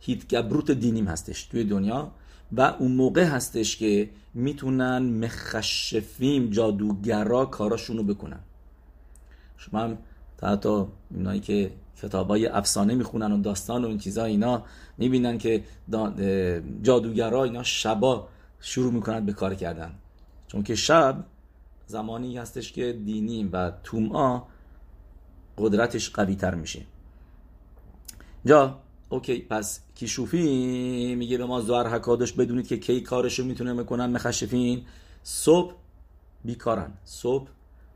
هیت 0.00 0.28
گبروت 0.28 0.70
دینیم 0.70 1.08
هستش 1.08 1.44
توی 1.44 1.64
دنیا 1.64 2.10
و 2.52 2.60
اون 2.60 2.92
موقع 2.92 3.24
هستش 3.24 3.76
که 3.76 4.10
می‌تونن 4.34 4.98
مخشفیم 4.98 6.50
جادوگرا 6.50 7.46
کاراشونو 7.46 8.02
بکنن 8.02 8.40
شما 9.56 9.80
هم 9.80 9.98
تا 10.60 10.88
اینایی 11.10 11.40
که 11.40 11.70
کتاب 12.02 12.28
های 12.28 12.46
افسانه 12.46 12.94
می‌خونن 12.94 13.32
و 13.32 13.40
داستان 13.42 13.84
و 13.84 13.88
این 13.88 13.98
چیزا 13.98 14.24
اینا 14.24 14.62
می‌بینن 14.98 15.38
که 15.38 15.64
جادوگرا 16.82 17.44
اینا 17.44 17.62
شبا 17.62 18.28
شروع 18.60 18.92
می‌کنن 18.92 19.26
به 19.26 19.32
کار 19.32 19.54
کردن 19.54 19.92
چون 20.48 20.62
که 20.62 20.74
شب 20.74 21.24
زمانی 21.86 22.38
هستش 22.38 22.72
که 22.72 22.92
دینیم 22.92 23.50
و 23.52 23.72
توما 23.84 24.48
قدرتش 25.58 26.10
قوی 26.10 26.34
تر 26.34 26.54
میشه. 26.54 26.82
جا 28.46 28.78
اوکی 29.08 29.38
پس 29.38 29.80
کیشوفی 29.94 31.14
میگه 31.14 31.38
به 31.38 31.44
ما 31.44 31.60
زوار 31.60 31.88
حکادش 31.88 32.32
بدونید 32.32 32.66
که 32.66 32.76
کی 32.76 33.00
کارشو 33.00 33.44
می‌تونه 33.44 33.72
می‌کنن 33.72 34.06
مخشفین. 34.06 34.82
صبح 35.22 35.74
بیکارن. 36.44 36.92
صبح 37.04 37.48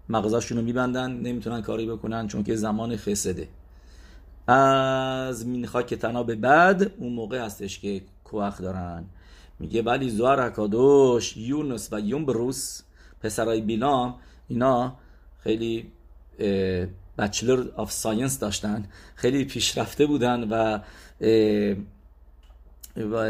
مغزاشون 0.08 0.58
رو 0.58 0.64
میبندن 0.64 1.10
نمی‌تونن 1.10 1.62
کاری 1.62 1.86
بکنن 1.86 2.28
چون 2.28 2.44
که 2.44 2.56
زمان 2.56 2.96
خسده. 2.96 3.48
از 4.46 5.46
مین 5.46 5.66
خاک 5.66 5.94
تنا 5.94 6.22
به 6.22 6.34
بعد 6.34 6.92
اون 6.98 7.12
موقع 7.12 7.44
هستش 7.44 7.78
که 7.78 8.02
کوخ 8.24 8.60
دارن. 8.60 9.04
میگه 9.60 9.82
ولی 9.82 10.10
زوار 10.10 10.46
حکادوش 10.46 11.36
یونس 11.36 11.92
و 11.92 12.00
یون 12.00 12.26
بروس 12.26 12.82
پسرای 13.20 13.60
بیلام 13.60 14.14
اینا 14.48 14.96
خیلی 15.38 15.92
بچلر 17.18 17.68
آف 17.76 17.92
ساینس 17.92 18.38
داشتن 18.38 18.88
خیلی 19.14 19.44
پیشرفته 19.44 20.06
بودن 20.06 20.48
و 20.50 20.78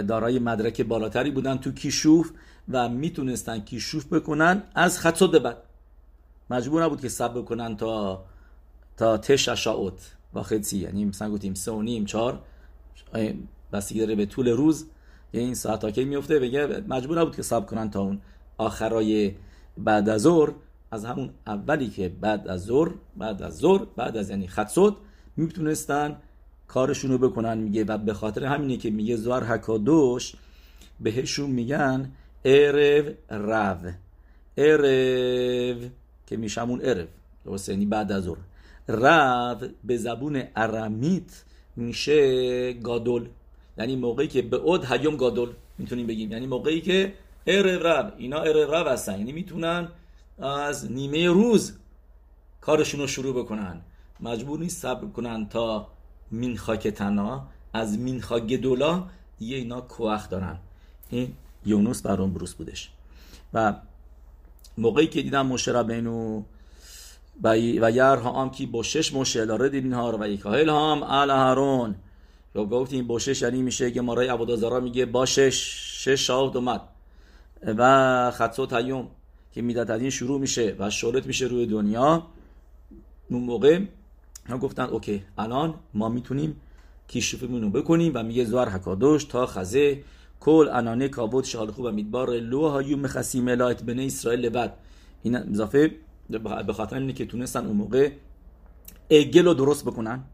دارای 0.02 0.38
مدرک 0.38 0.80
بالاتری 0.80 1.30
بودن 1.30 1.56
تو 1.58 1.72
کیشوف 1.72 2.32
و 2.68 2.88
می‌تونستن 2.88 3.58
کیشوف 3.60 4.12
بکنن 4.12 4.62
از 4.75 4.99
خطوط 4.99 5.30
بعد. 5.30 5.56
مجبور 6.50 6.84
نبود 6.84 7.00
که 7.00 7.08
سب 7.08 7.38
بکنن 7.38 7.76
تا 7.76 8.25
تا 8.96 9.18
تش 9.18 9.49
اشاوت 9.49 10.16
با 10.32 10.42
خدسی 10.42 10.78
یعنی 10.78 11.04
مثلا 11.04 11.30
گفتیم 11.30 11.54
سه 11.54 11.72
و 11.72 11.82
نیم 11.82 12.04
چهار 12.04 12.42
بستگی 13.72 14.00
داره 14.00 14.14
به 14.14 14.26
طول 14.26 14.49
روز. 14.49 14.87
یه 15.32 15.40
این 15.40 15.54
ساعت 15.54 15.94
که 15.94 16.04
میفته 16.04 16.38
بگه 16.38 16.66
مجبور 16.66 17.20
نبود 17.20 17.37
که 17.37 17.42
سب 17.42 17.66
کنن 17.66 17.90
تا 17.90 18.00
اون 18.00 18.20
آخرای 18.58 19.34
بعد 19.78 20.08
از 20.08 20.20
ظهر. 20.20 20.52
از 20.92 21.04
همون 21.04 21.30
اولی 21.46 21.88
که 21.88 22.08
بعد 22.08 22.49
از 22.49 22.64
ظهر 22.64 22.90
بعد 23.16 23.42
از 23.42 23.56
ظهر 23.58 23.87
بعد 23.96 24.16
از 24.16 24.30
یعنی 24.30 24.46
خطسود 24.46 24.96
می‌تونستن 25.37 26.16
کارشونو 26.68 27.18
بکنن. 27.18 27.58
میگه 27.58 27.84
و 27.84 27.99
به 27.99 28.14
خاطر 28.14 28.44
همینه 28.44 28.76
که 28.76 28.90
میگه 28.90 29.16
زوار 29.16 29.44
حکادوش 29.44 30.34
بهشون 31.00 31.50
میگن 31.50 32.12
ارو 32.44 33.12
رو. 33.30 33.90
ارو 34.56 35.88
که 36.26 36.37
میشمون 36.37 36.80
ارو 36.84 37.04
درست 37.44 37.68
یعنی 37.68 37.87
بعد 37.87 38.12
از 38.12 38.25
ظهر. 38.25 38.38
رو 38.88 39.56
به 39.84 39.96
زبون 39.96 40.42
ارمیت 40.56 41.44
میشه 41.76 42.72
گادول. 42.72 43.28
یعنی 43.78 43.96
موقعی 43.96 44.28
که 44.28 44.42
به 44.42 44.56
اود 44.56 44.84
هیوم 44.84 45.16
گادول 45.16 45.52
می‌تونیم 45.78 46.06
بگیم. 46.06 46.32
یعنی 46.32 46.46
موقعی 46.46 46.80
که 46.80 47.14
ارو 47.46 47.86
رو 47.86 48.10
اینا 48.18 48.40
ارو 48.40 48.70
رو 48.70 48.88
هستن. 48.88 49.18
یعنی 49.18 49.32
می‌تونن 49.32 49.88
از 50.38 50.92
نیمه 50.92 51.26
روز 51.26 51.72
کارشون 52.60 53.00
رو 53.00 53.06
شروع 53.06 53.44
بکنن. 53.44 53.80
مجبور 54.20 54.58
نیست 54.58 54.82
صبر 54.82 55.06
کنن 55.06 55.48
تا 55.48 55.86
مین 56.30 56.56
خاک 56.56 56.88
تنا 56.88 57.46
از 57.72 57.98
مین 57.98 58.20
خاک 58.20 58.46
گدولا 58.46 59.04
یه 59.40 59.56
اینا 59.56 59.80
کوخ 59.80 60.28
دارن. 60.28 60.59
این 61.11 61.33
یونس 61.66 62.02
بر 62.02 62.20
اون 62.20 62.33
بروس 62.33 62.54
بودش. 62.54 62.90
و 63.54 63.74
موقعی 64.78 65.06
که 65.06 65.22
دیدم 65.22 65.46
مشرا 65.46 65.83
بینو 65.83 66.42
و 67.42 67.59
یر 67.59 67.85
ها 68.16 68.48
کی 68.48 68.66
با 68.66 68.83
شش 68.83 69.14
مشه 69.14 69.44
لاره 69.44 69.68
دیدین 69.68 69.92
ها 69.92 70.18
و 70.20 70.28
یک 70.28 70.46
هم 70.46 71.02
ال 71.02 71.30
هارون. 71.30 71.94
یا 72.54 72.64
گفت 72.64 72.92
این 72.92 73.06
بوشش 73.06 73.42
یعنی 73.42 73.62
میشه 73.62 73.90
که 73.90 74.00
مارای 74.00 74.28
عبودازارا 74.28 74.80
میگه 74.80 75.06
با 75.06 75.26
شش 75.26 75.54
شش 76.04 76.26
شاهد 76.26 76.56
اومد. 76.56 76.80
و 77.62 78.30
خطسو 78.30 78.66
تیوم 78.66 79.08
که 79.52 79.62
میدت 79.62 79.90
از 79.90 80.00
این 80.00 80.10
شروع 80.10 80.40
میشه 80.40 80.76
و 80.78 80.90
شورت 80.90 81.26
میشه 81.26 81.46
روی 81.46 81.66
دنیا. 81.66 82.26
اون 83.30 83.42
موقع 83.42 83.80
ها 84.48 84.58
گفتن 84.58 84.82
اوکی 84.82 85.22
الان 85.38 85.74
ما 85.94 86.08
می‌تونیم 86.08 86.60
کیشوفمون 87.08 87.62
رو 87.62 87.70
بکنیم 87.70 88.12
و 88.14 88.22
میگه 88.22 88.44
زوار 88.44 88.68
حکادوش 88.68 89.24
تا 89.24 89.46
خزه 89.46 90.02
کل 90.40 90.68
انانه 90.72 91.08
کابوت 91.08 91.44
شال 91.44 91.70
خوب 91.70 91.88
میدبار 91.88 92.30
لو 92.30 92.68
هایو 92.68 92.96
مخسیم 92.96 93.48
الایت 93.48 93.82
بنه 93.82 94.02
اسرائیل 94.02 94.48
بعد. 94.48 94.76
این 95.22 95.36
اضافه 95.36 95.90
به 96.66 96.72
خاطر 96.72 96.96
اینه 96.96 97.12
که 97.12 97.26
تونستن 97.26 97.66
اون 97.66 97.76
موقع 97.76 98.10
اگل 99.10 99.44
رو 99.44 99.54
درست 99.54 99.84
بکنن 99.84 100.24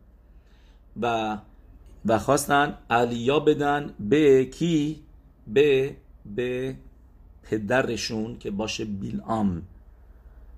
و 1.00 1.38
و 2.08 2.18
خواستن 2.18 2.74
علیا 2.90 3.40
بدن 3.40 3.94
به 4.00 4.44
کی؟ 4.44 5.02
به 5.46 5.96
به 6.36 6.74
پدرشون 7.42 8.38
که 8.38 8.50
باشه 8.50 8.84
بیلام 8.84 9.62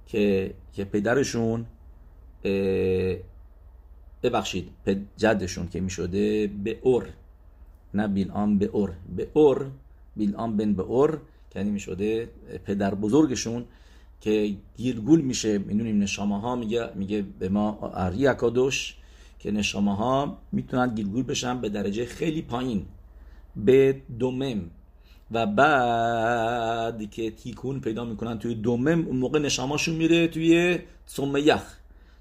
که 0.07 0.55
که 0.73 0.85
پدرشون 0.85 1.67
ببخشید 4.23 4.69
جدشون 5.17 5.69
که 5.69 5.81
می‌شده 5.81 6.47
به 6.47 6.79
اور 6.83 7.07
نه 7.95 8.09
بیلام 8.09 8.59
به 8.59 8.67
اور. 8.73 8.93
به 9.17 9.29
اور 9.33 9.71
بیلام 10.17 10.57
بن 10.57 10.73
به 10.73 10.83
اور 10.83 11.21
یعنی 11.55 11.71
می‌شده 11.71 12.29
پدر 12.65 12.95
بزرگشون 12.95 13.65
که 14.21 14.55
گیرگول 14.77 15.21
میشه. 15.21 15.59
می‌دونیم 15.59 15.99
نشامه 15.99 16.41
ها 16.41 16.57
میگه 16.57 16.91
میگه 16.95 17.25
به 17.39 17.49
ما 17.49 17.93
اری 17.95 18.27
اکادوش 18.27 18.98
که 19.39 19.51
نشامه 19.51 19.97
ها 19.97 20.39
می‌تونن 20.53 20.95
گیرگول 20.95 21.23
بشن 21.23 21.61
به 21.61 21.69
درجه 21.69 22.07
خیلی 22.07 22.43
پایین. 22.43 22.87
به 23.57 24.03
دومم. 24.19 24.71
و 25.31 25.47
بعد 25.47 27.11
که 27.11 27.31
تیکون 27.31 27.81
پیدا 27.81 28.05
می‌کنن 28.05 28.39
توی 28.39 28.55
دومم 28.55 29.05
اون 29.07 29.17
موقع 29.17 29.39
نشاماشون 29.39 29.95
میره 29.95 30.29
توی 30.29 30.79
سمه 31.07 31.41
یخ 31.41 31.77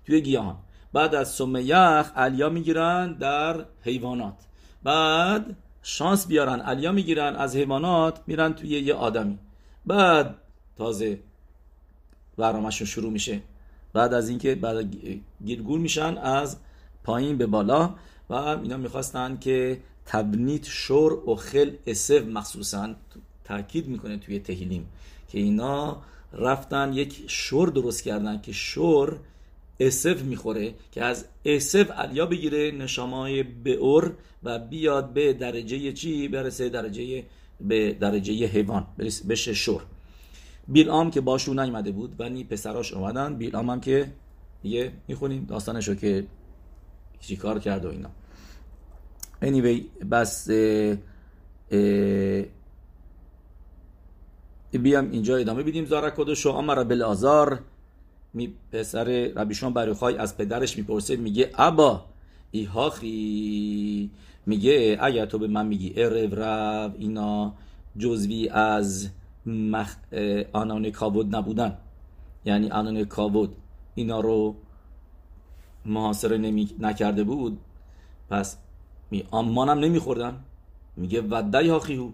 توی 0.05 0.21
گیاهان. 0.21 0.55
بعد 0.93 1.15
از 1.15 1.29
سمه 1.29 1.63
یخ 1.63 2.11
علیا 2.15 2.49
می‌گیرن 2.49 3.13
در 3.13 3.65
حیوانات. 3.81 4.35
بعد 4.83 5.55
شانس 5.83 6.27
بیارن 6.27 6.59
علیا 6.59 6.91
می‌گیرن 6.91 7.35
از 7.35 7.55
حیوانات 7.55 8.21
میرن 8.27 8.53
توی 8.53 8.69
یه 8.69 8.93
آدمی. 8.93 9.37
بعد 9.85 10.35
تازه 10.77 11.19
برنامهشون 12.37 12.87
شروع 12.87 13.11
میشه. 13.11 13.41
بعد 13.93 14.13
از 14.13 14.29
اینکه 14.29 14.55
بعد 14.55 14.95
گیرگور 15.45 15.79
میشن 15.79 16.17
از 16.17 16.57
پایین 17.07 17.37
به 17.37 17.45
بالا 17.45 17.95
و 18.29 18.33
اینا 18.33 18.77
می‌خواستن 18.77 19.37
که 19.41 19.77
تبنیت 20.05 20.65
شور 20.65 21.29
و 21.29 21.35
خل 21.35 21.71
اسف 21.87 22.21
مخصوصا 22.21 22.95
تاکید 23.43 23.87
می‌کنه 23.87 24.17
توی 24.17 24.39
تهیلیم 24.39 24.87
که 25.27 25.39
اینا 25.39 26.01
رفتن 26.33 26.93
یک 26.93 27.23
شور 27.27 27.69
درست 27.69 28.03
کردن 28.03 28.41
که 28.41 28.51
شور 28.51 29.19
اسف 29.79 30.21
می‌خوره 30.21 30.73
که 30.91 31.03
از 31.03 31.25
اسف 31.45 31.91
علیا 31.91 32.25
بگیره 32.25 32.71
نشامای 32.71 33.43
به 33.43 33.73
اور 33.73 34.17
و 34.43 34.59
بیاد 34.59 35.13
به 35.13 35.33
درجه 35.33 35.93
چی؟ 35.93 36.27
برسه 36.27 36.69
درجه 36.69 37.23
به 37.61 37.93
درجه 37.93 38.33
حیوان 38.45 38.87
بشه 39.29 39.53
شور. 39.53 39.81
بیلام 40.67 41.11
که 41.11 41.21
باشون 41.21 41.59
نیومده 41.59 41.91
بود 41.91 42.15
و 42.19 42.29
نی 42.29 42.43
پسراش 42.43 42.93
اومدن. 42.93 43.35
بیلام 43.35 43.69
هم 43.69 43.81
که 43.81 44.11
یه 44.63 44.91
می‌خونیم 45.07 45.45
داستانشو 45.45 45.95
که 45.95 46.25
چی 47.19 47.35
کار 47.35 47.59
کرد 47.59 47.85
و 47.85 47.89
اینا. 47.89 48.09
Anyway 49.41 50.05
بس 50.11 50.49
بیام 54.71 55.11
اینجا 55.11 55.37
ادامه 55.37 55.63
بدیم. 55.63 55.85
زارا 55.85 56.09
کدوشو 56.09 56.49
امر 56.49 56.83
بل 56.83 57.01
آزار 57.01 57.59
می 58.33 58.53
پسر 58.71 59.03
ربیشان 59.35 59.73
بروخای 59.73 60.17
از 60.17 60.37
پدرش 60.37 60.77
می‌پرسه 60.77 61.15
میگه 61.15 61.51
ابا 61.55 62.05
ایهاخی؟ 62.51 64.11
میگه 64.45 64.97
اگر 65.01 65.25
تو 65.25 65.39
به 65.39 65.47
من 65.47 65.67
میگی 65.67 65.93
ارو 65.97 66.35
رو 66.35 66.91
اینا 66.97 67.53
جزوی 67.97 68.49
از 68.49 69.09
مخ... 69.45 69.95
آنان 70.53 70.91
کابود 70.91 71.35
نبودن. 71.35 71.77
یعنی 72.45 72.69
آنان 72.69 73.05
کابود 73.05 73.55
اینا 73.95 74.19
رو 74.19 74.55
محاصره 75.87 76.37
نمی... 76.37 76.69
نکرده 76.79 77.23
بود. 77.23 77.59
پس 78.29 78.57
می 79.11 79.23
آمانم 79.31 79.79
نمیخوردن. 79.79 80.39
میگه 80.95 81.21
ودی 81.21 81.69
ها 81.69 81.79
خیهو. 81.79 82.11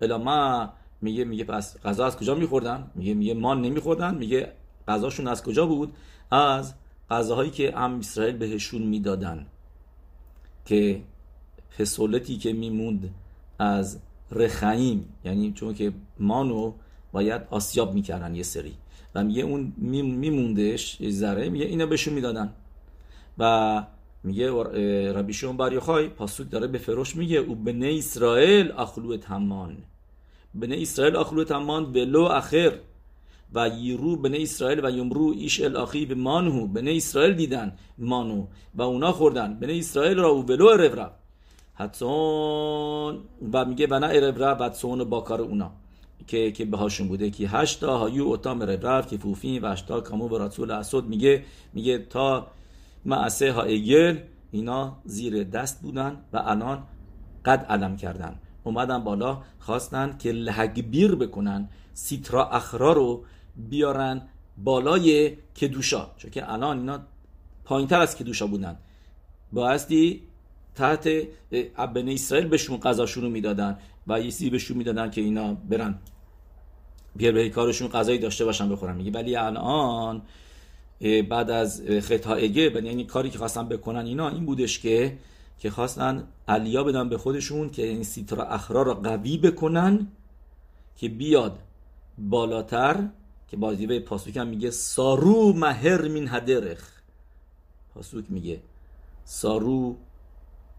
الا 0.00 0.18
ما 0.18 0.68
میگه 1.00 1.24
میگه 1.24 1.44
پس 1.44 1.80
غذا 1.80 2.06
از 2.06 2.16
کجا 2.16 2.34
میخوردن؟ 2.34 2.90
میگه 2.94 3.14
میگه 3.14 3.34
مان 3.34 3.62
نمیخوردن. 3.62 4.14
میگه 4.14 4.52
غذاشون 4.88 5.28
از 5.28 5.42
کجا 5.42 5.66
بود؟ 5.66 5.92
از 6.30 6.74
غذاهایی 7.10 7.50
که 7.50 7.78
ام 7.78 7.98
اسرائیل 7.98 8.36
بهشون 8.36 8.82
می‌دادن. 8.82 9.46
که 10.64 11.02
فسولتی 11.78 12.36
که 12.36 12.52
میموند 12.52 13.14
از 13.58 13.98
رخعیم. 14.30 15.08
یعنی 15.24 15.52
چون 15.52 15.74
که 15.74 15.92
مانو 16.18 16.72
باید 17.12 17.42
آسیاب 17.50 17.94
می‌کردن 17.94 18.34
یه 18.34 18.42
سری. 18.42 18.74
و 19.14 19.24
میگه 19.24 19.42
اون 19.42 19.72
میموندش 19.78 20.98
ذره 21.10 21.48
میگه 21.48 21.64
اینا 21.64 21.86
بهشون 21.86 22.14
می‌دادن. 22.14 22.52
و 23.38 23.82
میگه 24.24 24.50
ربی 25.12 25.32
شون 25.32 25.56
بر 25.56 25.72
یخای 25.72 26.08
پاسوک 26.08 26.50
داره 26.50 26.66
به 26.66 26.78
فروش 26.78 27.16
میگه. 27.16 27.38
او 27.38 27.54
بنه 27.54 27.94
اسرائیل 27.98 28.72
اخلو 28.72 29.16
تمان. 29.16 29.76
بنه 30.54 30.76
اسرائیل 30.80 31.16
اخلو 31.16 31.44
تمان 31.44 31.84
ولو 31.84 32.22
اخر. 32.22 32.72
و 33.54 33.68
یرو 33.68 34.16
بنه 34.16 34.38
اسرائیل 34.40 34.84
و 34.84 34.90
یمرو 34.90 35.34
ایش 35.38 35.60
الاخی 35.60 36.06
به 36.06 36.14
مانهو. 36.14 36.66
بنه 36.66 36.90
اسرائیل 36.90 37.34
دیدن 37.34 37.76
مانو 37.98 38.46
و 38.74 38.82
اونا 38.82 39.12
خوردن. 39.12 39.54
بنه 39.54 39.72
اسرائیل 39.72 40.18
را 40.18 40.28
او 40.28 40.46
ولو 40.46 40.68
رب 40.68 41.12
حتون 41.74 43.18
و 43.52 43.64
میگه 43.64 43.86
بنا 43.86 44.06
رب 44.06 44.62
حتون 44.62 45.04
با 45.04 45.20
کار 45.20 45.40
اونا. 45.40 45.72
که 46.26 46.52
که 46.52 46.64
بهاشون 46.64 47.08
بوده 47.08 47.30
که 47.30 47.48
هشتا 47.48 47.98
هایو 47.98 48.22
اوتام 48.22 48.62
رب 48.62 49.06
که 49.06 49.16
فوفین 49.16 49.62
و 49.62 49.72
هشتا 49.72 50.00
کامو 50.00 50.28
به 50.28 50.38
رسول 50.38 50.70
اسود 50.70 51.08
میگه 51.08 51.44
میگه 51.74 51.98
تا 51.98 52.46
معسه 53.04 53.52
ها 53.52 53.62
اینا 54.50 54.96
زیر 55.04 55.44
دست 55.44 55.82
بودن 55.82 56.16
و 56.32 56.42
الان 56.44 56.82
قد 57.44 57.66
علم 57.68 57.96
کردن. 57.96 58.40
اومدن 58.64 59.04
بالا 59.04 59.42
خواستن 59.58 60.16
که 60.18 60.32
لحگبیر 60.32 61.14
بکنن 61.14 61.68
سیترا 61.92 62.50
اخرا 62.50 62.92
رو 62.92 63.24
بیارن 63.56 64.22
بالای 64.58 65.36
کدوشا. 65.60 66.06
چون 66.16 66.30
که 66.30 66.52
الان 66.52 66.78
اینا 66.78 67.00
پایین 67.64 67.88
تر 67.88 68.00
از 68.00 68.16
کدوشا 68.16 68.46
بودن. 68.46 68.76
بایستی 69.52 70.22
تحت 70.74 71.08
ابن 71.78 72.08
اسرائیل 72.08 72.48
بهشون 72.48 72.76
قضاشون 72.80 73.24
رو 73.24 73.30
می‌دادن 73.30 73.78
و 74.06 74.20
یه 74.20 74.30
سی 74.30 74.50
بهشون 74.50 74.76
می‌دادن 74.76 75.10
که 75.10 75.20
اینا 75.20 75.54
برن. 75.54 75.98
بیار 77.16 77.32
به 77.32 77.48
کارشون 77.48 77.88
قضایی 77.88 78.18
داشته 78.18 78.44
باشن 78.44 78.68
بخورن. 78.68 78.96
میگه 78.96 79.10
ولی 79.10 79.36
الان 79.36 80.22
بعد 81.00 81.50
از 81.50 81.82
خطائگه 82.02 82.62
یعنی 82.84 83.04
کاری 83.04 83.30
که 83.30 83.38
خواستن 83.38 83.68
بکنن 83.68 84.06
اینا 84.06 84.28
این 84.28 84.46
بودش 84.46 84.78
که 84.78 85.18
که 85.58 85.70
خواستن 85.70 86.28
علیا 86.48 86.84
بدن 86.84 87.08
به 87.08 87.18
خودشون 87.18 87.70
که 87.70 87.86
این 87.86 88.02
سیترا 88.02 88.44
اخرا 88.44 88.82
را 88.82 88.94
قوی 88.94 89.38
بکنن 89.38 90.06
که 90.96 91.08
بیاد 91.08 91.58
بالاتر 92.18 93.08
که 93.48 93.56
بازی 93.56 93.86
به 93.86 94.00
پاسوک 94.00 94.36
هم 94.36 94.48
میگه 94.48 94.70
سارو 94.70 95.52
مهر 95.52 96.08
من 96.08 96.28
هدرخ. 96.28 97.00
پاسوک 97.94 98.24
میگه 98.28 98.60
سارو 99.24 99.96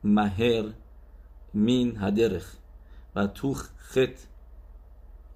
مهر 0.03 0.65
مین 1.53 1.97
هدرخ. 1.97 2.55
و 3.15 3.27
تو 3.27 3.53
خط 3.77 4.17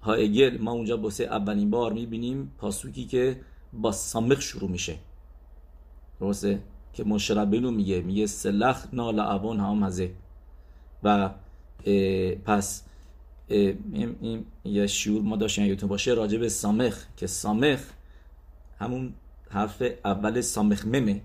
هایگل 0.02 0.58
ما 0.58 0.72
اونجا 0.72 0.96
بسه 0.96 1.24
اولین 1.24 1.70
بار 1.70 1.92
می‌بینیم 1.92 2.52
پاسوکی 2.58 3.04
که 3.04 3.40
با 3.72 3.92
سامخ 3.92 4.40
شروع 4.40 4.70
میشه. 4.70 4.96
درسته؟ 6.20 6.60
که 6.92 7.04
مشربینو 7.04 7.70
میگه 7.70 8.00
میگه 8.00 8.26
سلخ 8.26 8.86
نال 8.92 9.20
اوان 9.20 9.60
هم 9.60 9.82
هزه. 9.82 10.10
و 11.02 11.30
پس 12.44 12.82
این 13.48 14.44
یه 14.64 14.86
شعور 14.86 15.22
ما 15.22 15.36
داشتیم 15.36 15.64
یادتون 15.64 15.88
باشه 15.88 16.12
راجع 16.12 16.38
به 16.38 16.48
سامخ 16.48 17.04
که 17.16 17.26
سامخ 17.26 17.80
همون 18.78 19.14
حرف 19.50 19.82
اول 20.04 20.40
سامخ 20.40 20.86
ممه. 20.86 21.20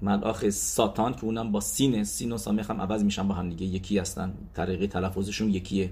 ملاخ 0.00 0.50
ساتان 0.50 1.14
که 1.14 1.24
اونم 1.24 1.52
با 1.52 1.60
سینه 1.60 2.04
سین 2.04 2.32
و 2.32 2.38
سامخ 2.38 2.70
هم 2.70 2.80
عوض 2.80 3.04
میشن 3.04 3.28
با 3.28 3.34
هم 3.34 3.50
دیگه. 3.50 3.66
یکی 3.66 3.98
هستن 3.98 4.34
طریقه 4.54 4.86
تلفظشون 4.86 5.50
یکیه. 5.50 5.90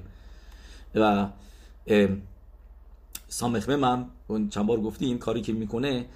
و 0.94 1.28
سامخمم 3.32 4.10
اون 4.28 4.48
چند 4.48 4.66
بار 4.66 4.80
گفتیم 4.80 5.18
کاری 5.18 5.40
که 5.42 5.52
می‌کنه 5.52 6.06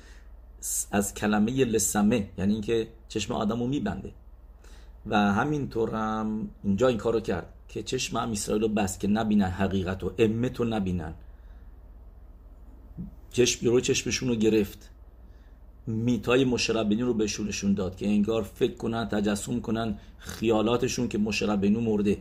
از 0.91 1.15
کلمه 1.15 1.53
لسمه 1.53 2.29
یعنی 2.39 2.53
اینکه 2.53 2.89
چشم 3.09 3.35
آدم 3.35 3.61
رو 3.61 3.67
میبنده. 3.67 4.13
و 5.07 5.17
همینطور 5.17 5.91
هم 5.91 6.49
اینجا 6.65 6.89
این 6.89 6.99
کارو 6.99 7.21
کرد 7.21 7.47
که 7.69 7.83
چشم 7.83 8.17
هم 8.17 8.31
اسرائیل 8.31 8.63
رو 8.63 8.69
بست 8.69 9.01
که 9.01 9.09
نبینن 9.09 9.49
حقیقت 9.49 10.05
و 10.05 10.13
امت 10.19 10.57
رو 10.57 10.65
نبینن. 10.65 11.15
چشم 13.31 13.67
رو 13.67 13.81
چشمشون 13.81 14.29
رو 14.29 14.35
گرفت. 14.35 14.91
میتای 15.87 16.45
مشربینی 16.45 17.03
رو 17.03 17.15
بهشونشون 17.15 17.75
داد 17.75 17.97
که 17.97 18.07
انگار 18.07 18.43
فکر 18.43 18.75
کنن 18.75 19.09
تجسم 19.09 19.61
کنن 19.61 19.99
خیالاتشون 20.19 21.09
که 21.09 21.19
مشربینو 21.19 21.81
مرده. 21.81 22.19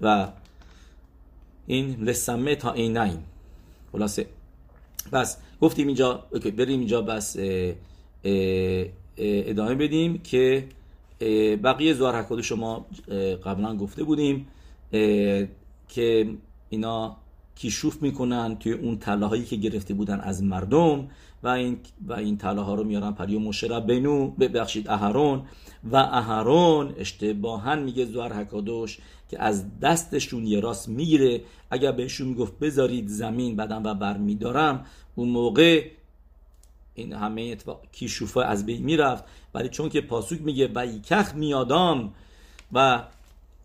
و 0.00 0.28
این 1.66 2.04
لسمه 2.04 2.56
تا 2.56 2.72
اینین 2.72 3.18
خلاصه. 3.94 4.26
بس 5.12 5.36
گفتیم 5.60 5.86
اینجا 5.86 6.24
بریم 6.56 6.78
اینجا 6.78 7.02
بس 7.02 7.36
ادامه 9.16 9.74
بدیم 9.74 10.18
که 10.18 10.68
بقیه 11.64 11.94
زوار 11.94 12.16
حکاد 12.20 12.40
شما 12.40 12.86
قبلا 13.44 13.76
گفته 13.76 14.04
بودیم 14.04 14.46
که 15.88 16.28
اینا 16.68 17.16
کیشوف 17.54 18.02
می‌کنن 18.02 18.56
توی 18.60 18.72
اون 18.72 18.98
طلاهایی 18.98 19.44
که 19.44 19.56
گرفته 19.56 19.94
بودن 19.94 20.20
از 20.20 20.42
مردم. 20.42 21.08
و 21.44 21.48
این 21.48 21.78
و 22.06 22.12
این 22.12 22.36
طلاها 22.36 22.74
رو 22.74 22.84
میارن 22.84 23.12
پریو 23.12 23.38
مشرب 23.38 23.86
بینو 23.86 24.30
ببخشید 24.30 24.88
اهرون. 24.88 25.42
و 25.90 25.96
اهرون 25.96 26.94
اشتباها 26.98 27.74
میگه 27.74 28.04
زوار 28.04 28.32
حکادوش 28.32 28.98
که 29.30 29.42
از 29.42 29.80
دستشون 29.80 30.46
یه 30.46 30.60
راست 30.60 30.88
می‌گیره. 30.88 31.40
اگر 31.70 31.92
بهشون 31.92 32.28
می‌گفت 32.28 32.58
بذارید 32.58 33.08
زمین 33.08 33.56
بدن 33.56 33.86
و 33.86 33.94
بر 33.94 34.16
میدارم 34.16 34.86
اون 35.14 35.28
موقع 35.28 35.90
این 36.94 37.12
همه 37.12 37.56
کیشوفا 37.92 38.42
از 38.42 38.66
بین 38.66 38.82
می‌رفت. 38.82 39.24
ولی 39.54 39.68
چون 39.68 39.88
که 39.88 40.00
پاسوک 40.00 40.42
میگه 40.42 40.70
و 40.74 40.86
یکخ 40.86 41.34
میادام 41.34 42.14
و 42.72 43.02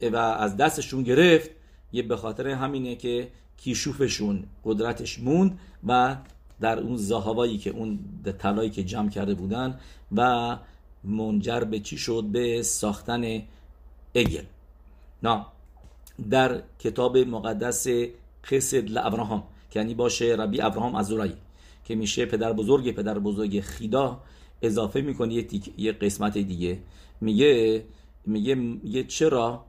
و 0.01 0.17
از 0.17 0.57
دستشون 0.57 1.03
گرفت 1.03 1.49
یه 1.91 2.03
به 2.03 2.17
خاطر 2.17 2.47
همینه 2.47 2.95
که 2.95 3.27
کیشوفشون 3.57 4.43
قدرتش 4.65 5.19
موند 5.19 5.59
و 5.87 6.17
در 6.61 6.79
اون 6.79 6.95
زهاوایی 6.97 7.57
که 7.57 7.69
اون 7.69 7.99
طلایی 8.37 8.69
که 8.69 8.83
جمع 8.83 9.09
کرده 9.09 9.33
بودن 9.33 9.79
و 10.15 10.57
منجر 11.03 11.59
به 11.59 11.79
چی 11.79 11.97
شد؟ 11.97 12.23
به 12.23 12.63
ساختن 12.63 13.41
اگل 14.15 14.43
نه 15.23 15.45
در 16.29 16.61
کتاب 16.79 17.17
مقدس 17.17 17.87
قصد 18.51 18.89
لابراهام 18.89 19.43
که 19.71 19.79
یعنی 19.79 19.93
باشه 19.93 20.25
ربی 20.25 20.61
ابراهام 20.61 20.95
ازورایی 20.95 21.37
که 21.85 21.95
میشه 21.95 22.25
پدر 22.25 22.53
بزرگ 22.53 22.91
پدر 22.95 23.19
بزرگ 23.19 23.59
خیدا 23.59 24.19
اضافه 24.61 25.01
می‌کنه 25.01 25.33
یه, 25.33 25.47
یه 25.77 25.91
قسمت 25.91 26.37
دیگه. 26.37 26.79
میگه 27.21 27.83
میگه, 28.25 28.55
میگه 28.55 29.03
چرا؟ 29.03 29.65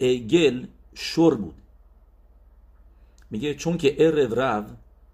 اگل 0.00 0.66
شور 0.94 1.34
بود. 1.34 1.54
میگه 3.30 3.54
چون 3.54 3.78
که 3.78 4.06
ارو 4.06 4.34
رو 4.34 4.64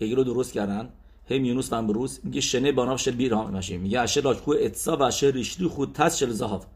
اگل 0.01 0.17
رو 0.17 0.25
درست 0.25 0.53
کردن. 0.53 0.89
هم 1.31 1.45
یونس 1.45 1.73
و 1.73 1.83
بروز. 1.83 2.21
میگه 2.25 2.41
شنه 2.41 2.73
باناف 2.73 3.01
شل 3.01 3.11
بیرام 3.11 3.51
ماشین 3.51 3.81
میگه 3.81 4.01
اشر 4.01 4.21
راجکو 4.21 4.55
اتسا 4.61 4.97
و 4.97 5.03
اشر 5.03 5.31
ریشلی 5.31 5.69
خود 5.69 5.93
تس 5.93 6.19
شل 6.19 6.31
زهاف 6.31 6.67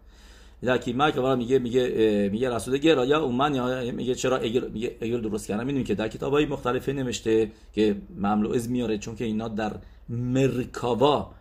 در 0.63 0.79
که 0.79 0.93
مایک 0.93 1.17
میگه 1.17 1.59
میگه 1.59 2.29
میگه 2.33 2.51
رسول 2.51 2.79
گرا 2.79 3.05
یا 3.05 3.21
اومن 3.21 3.55
یا 3.55 3.93
میگه 3.93 4.15
چرا 4.15 4.37
اگل 4.37 4.71
میگه 4.71 4.97
اگل 5.01 5.21
درست 5.21 5.47
کردن. 5.47 5.65
می‌دونی 5.65 5.85
که 5.85 5.95
در 5.95 6.09
کتابای 6.09 6.47
مختلفه 6.47 6.93
نوشته 6.93 7.51
که 7.73 7.97
مملوعز 8.17 8.71
میاره. 8.71 8.99
چون 8.99 9.17
که 9.17 9.25
اینا 9.25 9.49
در 9.49 9.73
مرکاوا 10.09 11.35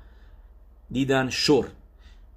دیدن 0.92 1.30
شور. 1.30 1.66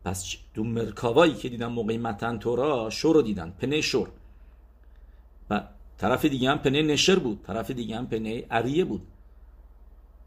پس 0.05 0.37
تو 0.55 0.65
مرکاوایی 0.65 1.35
که 1.35 1.49
دیدن 1.49 1.67
موقع 1.67 1.97
متن 1.97 2.39
تورا 2.39 2.91
شور 2.91 3.15
رو 3.15 3.23
دیدن. 3.23 3.53
پنه 3.59 3.81
شور. 3.81 4.09
و 5.51 5.63
طرف 5.99 6.25
دیگه 6.25 6.51
هم 6.51 6.59
پنه 6.59 6.83
نشر 6.83 7.19
بود. 7.19 7.41
طرف 7.47 7.71
دیگه 7.71 7.97
هم 7.97 8.07
پنه 8.07 8.45
اریه 8.51 8.85
بود. 8.85 9.03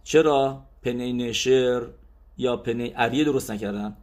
چرا 0.10 0.64
پنه 0.82 1.14
نشر 1.14 1.82
یا 2.38 2.58
پنه 2.58 2.94
اریه 2.96 3.24
درست 3.24 3.52
نکردن؟ 3.52 3.98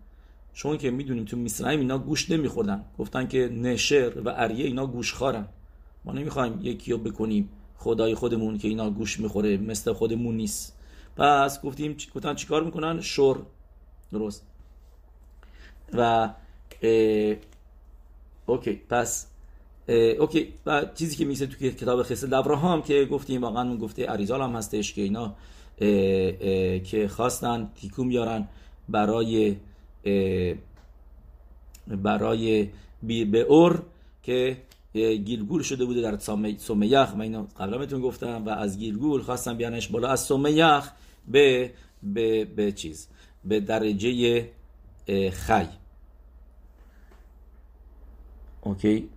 چون 0.55 0.79
که 0.79 0.91
می‌دونیم 0.91 1.25
تو 1.25 1.37
میسرایم 1.37 1.81
اینا 1.81 1.99
گوش 1.99 2.31
نمیخوردن. 2.31 2.85
گفتن 2.99 3.27
که 3.27 3.49
نشر 3.49 4.21
و 4.21 4.33
اریه 4.37 4.67
اینا 4.67 4.87
گوش 4.87 5.15
خارن 5.15 5.47
ما 6.05 6.13
نمی‌خوایم 6.13 6.59
یکی 6.63 6.93
رو 6.93 6.99
بکنیم 6.99 7.49
خدای 7.77 8.15
خودمون 8.15 8.59
که 8.59 8.69
اینا 8.69 8.91
گوش 8.91 9.21
می‌خوره 9.21 9.57
مثل 9.57 9.93
خودمون 9.93 10.37
نیست. 10.37 10.77
پس 11.17 11.63
گفتیم 11.63 11.97
گفتن 12.15 12.35
چیکار 12.35 12.65
می‌کنن؟ 12.65 13.01
شور. 13.01 13.43
درست. 14.13 14.47
و 15.93 16.31
اوکی 18.47 18.73
پس 18.89 19.27
اوکی. 20.19 20.53
و 20.67 20.87
چیزی 20.95 21.17
که 21.17 21.25
میسه 21.25 21.47
تو 21.47 21.57
کتاب 21.71 22.03
خسل 22.03 22.35
ابراهام 22.35 22.83
که 22.83 23.05
گفتیم 23.05 23.43
واقعا 23.43 23.77
گفته 23.77 24.07
اریزال 24.09 24.41
هم 24.41 24.57
هستش 24.57 24.93
که 24.93 25.03
اینا 25.03 25.35
که 25.79 27.09
خواستن 27.11 27.71
تیکوم 27.75 28.09
بیارن 28.09 28.49
برای 28.89 29.57
برای 31.87 32.69
به 33.03 33.41
اور 33.49 33.83
که 34.23 34.57
گیلگول 35.25 35.63
شده 35.63 35.85
بوده 35.85 36.01
در 36.01 36.19
سومیخ 36.59 37.15
من 37.15 37.21
اینو 37.21 37.47
قبلا 37.59 37.79
بهتون 37.79 38.01
گفتم 38.01 38.45
و 38.47 38.51
از 38.51 38.79
گیلگول 38.79 39.23
خواستم 39.23 39.57
بیانش 39.57 39.89
بالا 39.89 40.09
از 40.09 40.21
سومیخ 40.21 40.91
به 41.29 41.71
به 42.03 42.45
به 42.45 42.73
چیز 42.73 43.09
به 43.45 43.61
درجه 43.61 44.49
خی 45.33 45.69
اوکی 48.63 49.09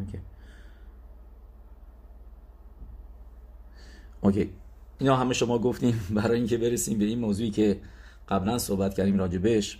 اوکی 0.00 0.18
اینا 4.98 5.16
همه 5.16 5.34
شما 5.34 5.58
گفتیم 5.58 6.00
برای 6.16 6.38
اینکه 6.38 6.58
برسیم 6.58 6.98
به 6.98 7.04
این 7.04 7.18
موضوعی 7.18 7.50
که 7.50 7.80
قبلا 8.28 8.58
صحبت 8.58 8.94
کردیم 8.94 9.18
راجبش 9.18 9.78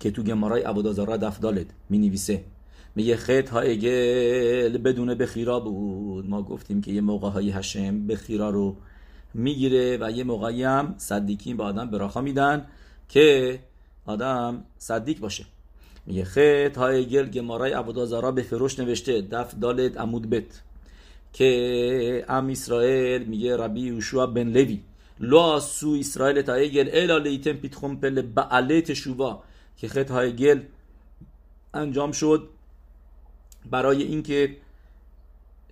که 0.00 0.10
تو 0.10 0.22
گمارای 0.22 0.62
عبودازارا 0.62 1.16
دفدالد 1.16 1.66
می 1.90 1.98
نویسه 1.98 2.44
میگه 2.94 3.16
خط 3.16 3.48
های 3.48 3.78
گل 3.78 4.78
بدون 4.78 5.14
بخیرا 5.14 5.60
بود. 5.60 6.30
ما 6.30 6.42
گفتیم 6.42 6.80
که 6.80 6.92
یه 6.92 7.00
موقع 7.00 7.28
های 7.28 7.50
هشم 7.50 8.06
بخیرا 8.06 8.50
رو 8.50 8.76
می‌گیره 9.34 9.98
و 10.00 10.10
یه 10.10 10.24
موقعی 10.24 10.62
هم 10.62 10.94
صدیکین 10.96 11.56
به 11.56 11.62
آدم 11.62 11.90
براخا 11.90 12.20
میدن 12.20 12.66
که 13.08 13.58
آدم 14.06 14.64
صدیک 14.78 15.20
باشه. 15.20 15.44
میگه 16.06 16.24
خط 16.24 16.76
های 16.76 17.06
گل 17.06 17.30
گمارای 17.30 17.72
عبودازارا 17.72 18.32
به 18.32 18.42
فروش 18.42 18.78
نوشته. 18.78 19.20
دف 19.20 19.54
دالد 19.54 19.98
عمود 19.98 20.30
بت. 20.30 20.62
که 21.32 22.24
ام 22.28 22.50
اسرائیل 22.50 23.24
میگه 23.24 23.56
ربی 23.56 24.00
یوشua 24.00 24.14
بن 24.14 24.48
لوی. 24.48 24.80
لو 25.20 25.60
سو 25.60 25.96
اسرائیل 26.00 26.42
تا 26.42 26.58
گل 26.58 26.88
الا 26.92 27.18
لیتم 27.18 27.52
پیتخم 27.52 27.96
پل 27.96 28.22
بعله 28.22 28.80
تشووا 28.80 29.42
که 29.76 29.88
خط 29.88 30.10
های 30.10 30.36
گل 30.36 30.60
انجام 31.74 32.12
شد 32.12 32.48
برای 33.70 34.02
اینکه 34.02 34.56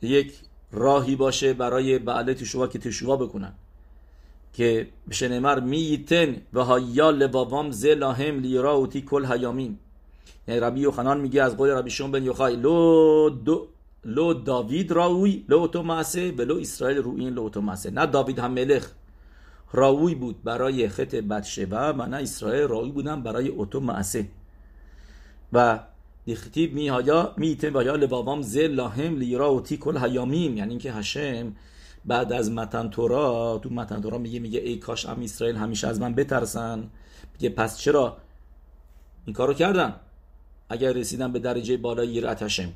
یک 0.02 0.32
راهی 0.72 1.16
باشه 1.16 1.52
برای 1.52 1.98
بعله 1.98 2.34
تشووا 2.34 2.66
که 2.66 2.78
تشووا 2.78 3.16
بکنن. 3.16 3.52
که 4.56 4.88
بشنمر 5.10 5.60
میتن 5.60 6.36
و 6.52 6.64
هایا 6.64 7.10
لبابام 7.10 7.70
زلاهم 7.70 8.40
لیرا 8.40 8.72
اوتی 8.72 9.02
کل 9.02 9.24
هیامین 9.24 9.78
یعنی 10.48 10.60
ربی 10.60 10.80
یوخنان 10.80 11.20
میگه 11.20 11.42
از 11.42 11.56
قول 11.56 11.70
ربی 11.70 11.90
شون 11.90 12.10
بن 12.10 12.24
یوخای 12.24 12.56
لو 12.56 13.30
دو 13.30 13.68
لو 14.06 14.32
داوید 14.32 14.92
راوی 14.92 15.44
لو 15.48 15.58
اوتو 15.58 15.82
معسه 15.82 16.30
و 16.38 16.42
لو 16.42 16.58
اسرائیل 16.58 16.98
روین 16.98 17.28
لو 17.28 17.42
اوتو 17.42 17.60
معسه 17.60 17.90
نه 17.90 18.06
داوید 18.06 18.38
هم 18.38 18.50
ملخ. 18.50 18.90
راوی 19.72 20.14
بود 20.14 20.42
برای 20.44 20.88
خط 20.88 21.14
بدشبه 21.14 21.76
و 21.76 22.06
نه 22.06 22.16
اسرائیل 22.16 22.68
راوی 22.68 22.90
بودن 22.90 23.22
برای 23.22 23.48
اوتو 23.48 23.80
معسه 23.80 24.28
و 25.52 25.78
دیختیب 26.24 26.74
می 26.74 26.88
هایا 26.88 27.34
میته 27.36 27.70
و 27.70 27.82
یا 27.82 27.96
لبابام 27.96 28.42
زل 28.42 28.74
لاهم 28.74 29.16
لیرا 29.16 29.46
اوتی 29.46 29.76
کل 29.76 29.96
هیامیم 29.96 30.56
یعنی 30.56 30.70
اینکه 30.70 30.92
هشم 30.92 31.52
بعد 32.04 32.32
از 32.32 32.50
متن 32.50 32.90
تورا 32.90 33.60
تو 33.62 33.70
متن 33.70 34.00
تورا 34.00 34.18
میگه 34.18 34.40
میگه 34.40 34.60
ای 34.60 34.76
کاش 34.76 35.06
ام 35.06 35.22
اسرائیل 35.22 35.56
همیشه 35.56 35.88
از 35.88 36.00
من 36.00 36.14
بترسن. 36.14 36.90
میگه 37.32 37.50
پس 37.50 37.78
چرا 37.78 38.16
این 39.26 39.34
کارو 39.34 39.54
کردن؟ 39.54 39.94
اگر 40.68 40.92
رسیدن 40.92 41.32
به 41.32 41.38
درجه 41.38 41.76
بالای 41.76 42.08
یرت 42.08 42.42
هشم 42.42 42.72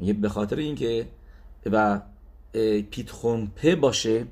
میگه 0.00 0.12
به 0.12 0.28
خاطر 0.28 0.56
اینکه 0.56 1.08
و 1.66 2.00
پیتخونپه 2.90 3.76
باشه 3.76 4.26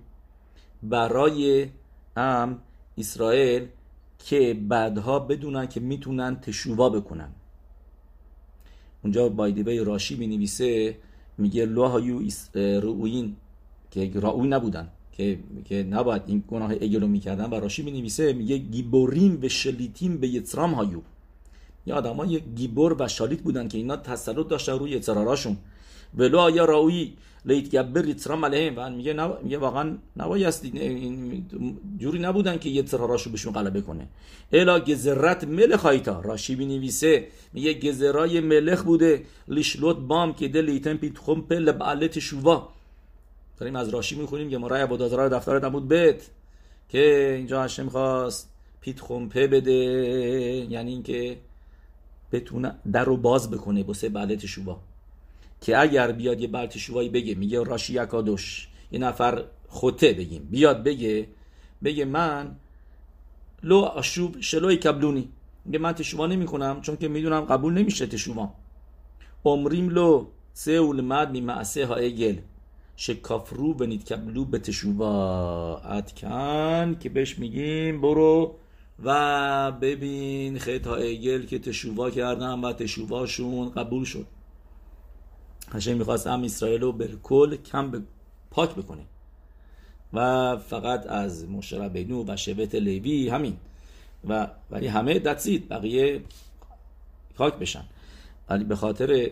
برای 0.82 1.68
ام 2.16 2.58
اسرائیل 2.98 3.66
که 4.18 4.58
بعدها 4.68 5.18
بدونن 5.18 5.66
که 5.66 5.80
می‌تونن 5.80 6.40
تشووا 6.40 6.88
بکنن. 6.88 7.28
اونجا 9.04 9.28
بایدیبه 9.28 9.84
راشی 9.84 10.16
می 10.16 10.26
نویسه 10.26 10.96
میگه 11.38 11.66
لوهایو 11.66 12.20
روین 12.54 13.36
که 13.90 14.10
راوی 14.14 14.48
نبودن 14.48 14.88
که 15.12 15.38
که 15.64 15.82
نباید 15.82 16.22
این 16.26 16.44
گناه 16.48 16.72
اگلو 16.72 17.06
می‌کردن 17.06 17.50
و 17.50 17.54
راشی 17.54 17.82
می 17.82 17.90
نویسه 17.90 18.32
میگه 18.32 18.56
گیبوریم 18.58 19.36
به 19.36 19.48
شلیتیم 19.48 20.16
به 20.16 20.28
یترام 20.28 20.74
هایو. 20.74 21.00
یا 21.88 21.96
آدم 21.96 22.30
یک 22.30 22.44
گیبور 22.56 22.96
و 22.98 23.08
شالیت 23.08 23.40
بودن 23.40 23.68
که 23.68 23.78
اینا 23.78 23.96
تسلط 23.96 24.48
داشتن 24.48 24.78
روی 24.78 24.94
اعتراراشون 24.94 25.56
ولو 26.18 26.38
آیا 26.38 26.64
راوی 26.64 27.12
لیت 27.44 27.70
گبر 27.70 28.08
یترام 28.08 28.44
علیهم. 28.44 28.74
و 28.76 28.90
میگه 28.90 29.12
نب... 29.12 29.38
میگه 29.42 29.58
واقعا 29.58 29.96
نبایستی. 30.16 30.78
این 30.78 31.46
جوری 31.98 32.18
نبودن 32.18 32.58
که 32.58 32.68
یه 32.68 32.82
تراراشو 32.82 33.30
بهشون 33.30 33.52
غلبه 33.52 33.80
کنه. 33.80 34.08
الا 34.52 34.80
گزرت 34.80 35.44
ملخ 35.44 35.80
هایتا. 35.80 36.20
راشی 36.20 36.56
بنویسه 36.56 37.28
میگه 37.52 37.74
گزرای 37.74 38.40
ملخ 38.40 38.82
بوده. 38.82 39.22
لیشلوت 39.48 39.96
بام 39.96 40.34
که 40.34 40.48
دل 40.48 40.64
لیتن 40.64 40.96
پیت 40.96 41.18
خمپه 41.18 41.54
لبعلت 41.54 42.18
شووا. 42.18 42.68
داریم 43.58 43.76
از 43.76 43.88
راشی 43.88 44.16
می‌خونیم 44.16 44.50
که 44.50 44.58
مرای 44.58 44.82
عبادازرا 44.82 45.28
دفتر 45.28 45.58
دمود 45.58 45.88
بیت 45.88 46.22
که 46.88 47.34
اینجا 47.36 47.62
هشم 47.62 47.88
خواست. 47.88 48.52
پیت 48.80 49.00
خمپه 49.00 49.46
بده. 49.46 49.72
یعنی 50.70 50.90
اینکه 50.90 51.36
بتونه 52.32 52.74
در 52.92 53.04
رو 53.04 53.16
باز 53.16 53.50
بکنه 53.50 53.82
بسه 53.82 54.08
بعلت 54.08 54.46
شووا 54.46 54.80
که 55.60 55.78
اگر 55.78 56.12
بیاد 56.12 56.40
یه 56.40 56.48
برت 56.48 56.78
شوایی 56.78 57.08
بگه 57.08 57.34
میگه 57.34 57.62
راشی 57.62 58.02
یکادوش. 58.02 58.68
یه 58.92 58.98
نفر 58.98 59.44
خوته 59.68 60.12
بگیم. 60.12 60.48
بیاد 60.50 60.82
بگه 60.82 61.28
بگه 61.84 62.04
من 62.04 62.56
لو 63.62 63.78
آشوب 63.78 64.40
شلوی 64.40 64.76
کبلونی. 64.76 65.28
میگه 65.64 65.78
من 65.78 65.92
تشووا 65.92 66.26
نمی 66.26 66.46
کنم 66.46 66.80
چون 66.80 66.96
که 66.96 67.08
می‌دونم 67.08 67.40
قبول 67.40 67.72
نمیشه 67.72 68.06
تشووا 68.06 68.50
عمریم 69.44 69.88
لو 69.88 70.26
سه 70.52 70.80
مد 70.80 71.30
می 71.30 71.40
معسه 71.40 71.86
ها 71.86 72.08
گل. 72.08 72.36
شکافرو 72.96 73.74
بنید 73.74 74.04
کبلو 74.04 74.44
به 74.44 74.58
تشووا 74.58 75.78
اتکن 75.78 76.96
که 77.00 77.08
بهش 77.08 77.38
میگیم 77.38 78.00
برو 78.00 78.56
و 79.02 79.72
ببین 79.72 80.58
خیط 80.58 80.86
ها 80.86 80.96
گل 81.00 81.46
که 81.46 81.58
تشووا 81.58 82.10
کردن 82.10 82.60
و 82.60 82.72
تشوواشون 82.72 83.70
قبول 83.70 84.04
شد. 84.04 84.26
هشم 85.72 85.96
می‌خواست 85.96 86.26
هم 86.26 86.42
اسرائیل 86.42 86.80
رو 86.80 86.92
بالکل 86.92 87.56
کم 87.56 87.90
ب... 87.90 88.02
پاک 88.50 88.74
بکنه 88.74 89.02
و 90.12 90.56
فقط 90.56 91.06
از 91.06 91.48
مشرب 91.48 91.92
بینو 91.92 92.24
و 92.28 92.36
شبت 92.36 92.74
لیوی 92.74 93.28
همین. 93.28 93.56
و 94.28 94.48
ولی 94.70 94.86
همه 94.86 95.18
دتسید 95.18 95.68
بقیه 95.68 96.22
پاک 97.34 97.54
بشن. 97.54 97.84
ولی 98.48 98.64
به 98.64 98.76
خاطر 98.76 99.30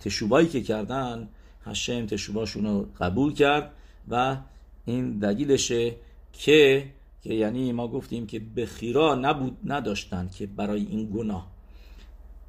تشوبایی 0.00 0.48
که 0.48 0.62
کردن 0.62 1.28
هشم 1.64 2.06
تشوباشون 2.06 2.64
رو 2.64 2.86
قبول 3.00 3.34
کرد 3.34 3.72
و 4.08 4.36
این 4.84 5.18
دلیلشه 5.18 5.94
که 6.32 6.86
که 7.24 7.34
یعنی 7.34 7.72
ما 7.72 7.88
گفتیم 7.88 8.26
که 8.26 8.38
به 8.38 8.66
خیرا 8.66 9.14
نبود 9.14 9.56
نداشتن 9.64 10.30
که 10.38 10.46
برای 10.46 10.86
این 10.90 11.10
گناه. 11.10 11.50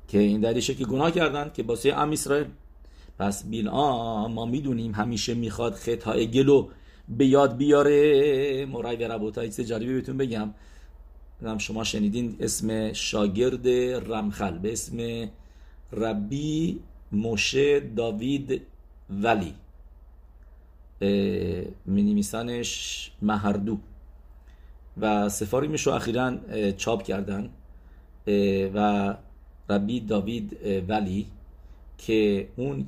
که 0.08 0.20
این 0.20 0.42
دلیلشه 0.42 0.76
که 0.76 0.86
گناه 0.86 1.12
کردن 1.12 1.52
که 1.54 1.64
باسه 1.64 1.94
ام 1.94 2.12
اسرائیل. 2.12 2.48
پس 3.20 3.50
بیلعام 3.50 4.34
ما 4.34 4.46
می‌دونیم 4.46 4.92
همیشه 4.92 5.34
می‌خواد 5.34 5.74
خطای 5.74 6.28
گلو 6.28 6.68
به 7.10 7.26
یاد 7.26 7.58
بیاره. 7.58 8.66
مرای 8.66 8.96
و 8.96 9.12
ربوتای 9.12 9.48
چیز 9.48 9.62
جالبی 9.62 9.94
بهتون 9.94 10.18
بگم. 10.18 10.54
شما 11.58 11.84
شنیدین 11.84 12.36
اسم 12.40 12.94
شاگرد 12.94 13.68
رمخل 14.12 14.58
به 14.58 14.72
اسم 14.72 15.30
ربی 15.92 16.80
موشه 17.12 17.80
داوید 17.80 18.62
ولی. 19.10 19.54
مینیمیسانش 21.86 23.12
مهردو. 23.22 23.80
و 24.98 25.30
سفاریمش 25.30 25.88
رو 25.88 25.94
اخیرا 25.94 26.38
چاپ 26.72 27.04
کردن 27.04 27.50
و 28.74 29.16
ربی 29.70 30.00
داوید 30.00 30.58
ولی 30.88 31.28
که 31.98 32.48
اون 32.56 32.86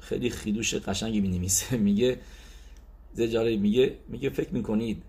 خیلی 0.00 0.30
خیدوش 0.30 0.74
قشنگی 0.74 1.20
می 1.20 1.48
میگه 1.86 2.18
زجاره 3.14 3.56
میگه 3.56 3.96
میگه 4.08 4.30
فکر 4.30 4.54
می‌کنید 4.54 5.02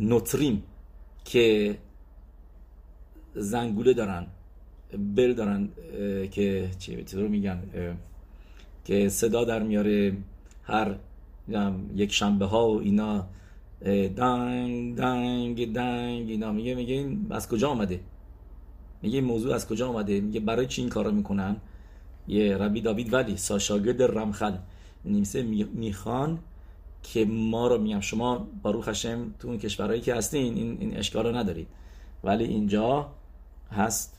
نوتریم 0.00 0.62
که 1.24 1.78
زنگوله 3.34 3.92
دارن 3.92 4.26
بل 5.16 5.34
دارن 5.34 5.68
که 6.30 6.70
چی 6.78 6.96
رو 6.96 7.28
میگن 7.28 7.62
که 8.84 9.08
صدا 9.08 9.44
در 9.44 9.62
میاره 9.62 10.16
هر 10.62 10.94
یک 11.94 12.12
شنبه 12.12 12.46
ها 12.46 12.68
و 12.68 12.80
اینا 12.80 13.26
دنگ 14.16 14.96
دنگ 14.96 15.72
دنگ 15.72 16.28
اینا. 16.28 16.52
میگه 16.52 16.74
میگه 16.74 16.94
این 16.94 17.26
از 17.30 17.48
کجا 17.48 17.68
آمده؟ 17.68 18.00
میگه 19.02 19.18
این 19.18 19.24
موضوع 19.24 19.54
از 19.54 19.68
کجا 19.68 19.88
آمده؟ 19.88 20.20
میگه 20.20 20.40
برای 20.40 20.66
چی 20.66 20.80
این 20.80 20.90
کارو 20.90 21.12
می‌کنن؟ 21.12 21.56
یه 22.28 22.56
ربی 22.56 22.80
داوید 22.80 23.12
ولی 23.12 23.36
ساشاگرد 23.36 24.02
رمخل 24.02 24.52
نیمسه 25.04 25.42
می‌خوان 25.74 26.38
که 27.02 27.24
ما 27.24 27.66
رو 27.66 27.78
میگم 27.78 28.00
شما 28.00 28.48
باروخ 28.62 28.88
هشم 28.88 29.34
تو 29.38 29.48
اون 29.48 29.58
کشورهایی 29.58 30.00
که 30.00 30.14
هستین 30.14 30.54
این, 30.54 30.76
این 30.80 30.96
اشکال 30.96 31.26
رو 31.26 31.36
ندارید. 31.36 31.66
ولی 32.24 32.44
اینجا 32.44 33.10
هست 33.70 34.18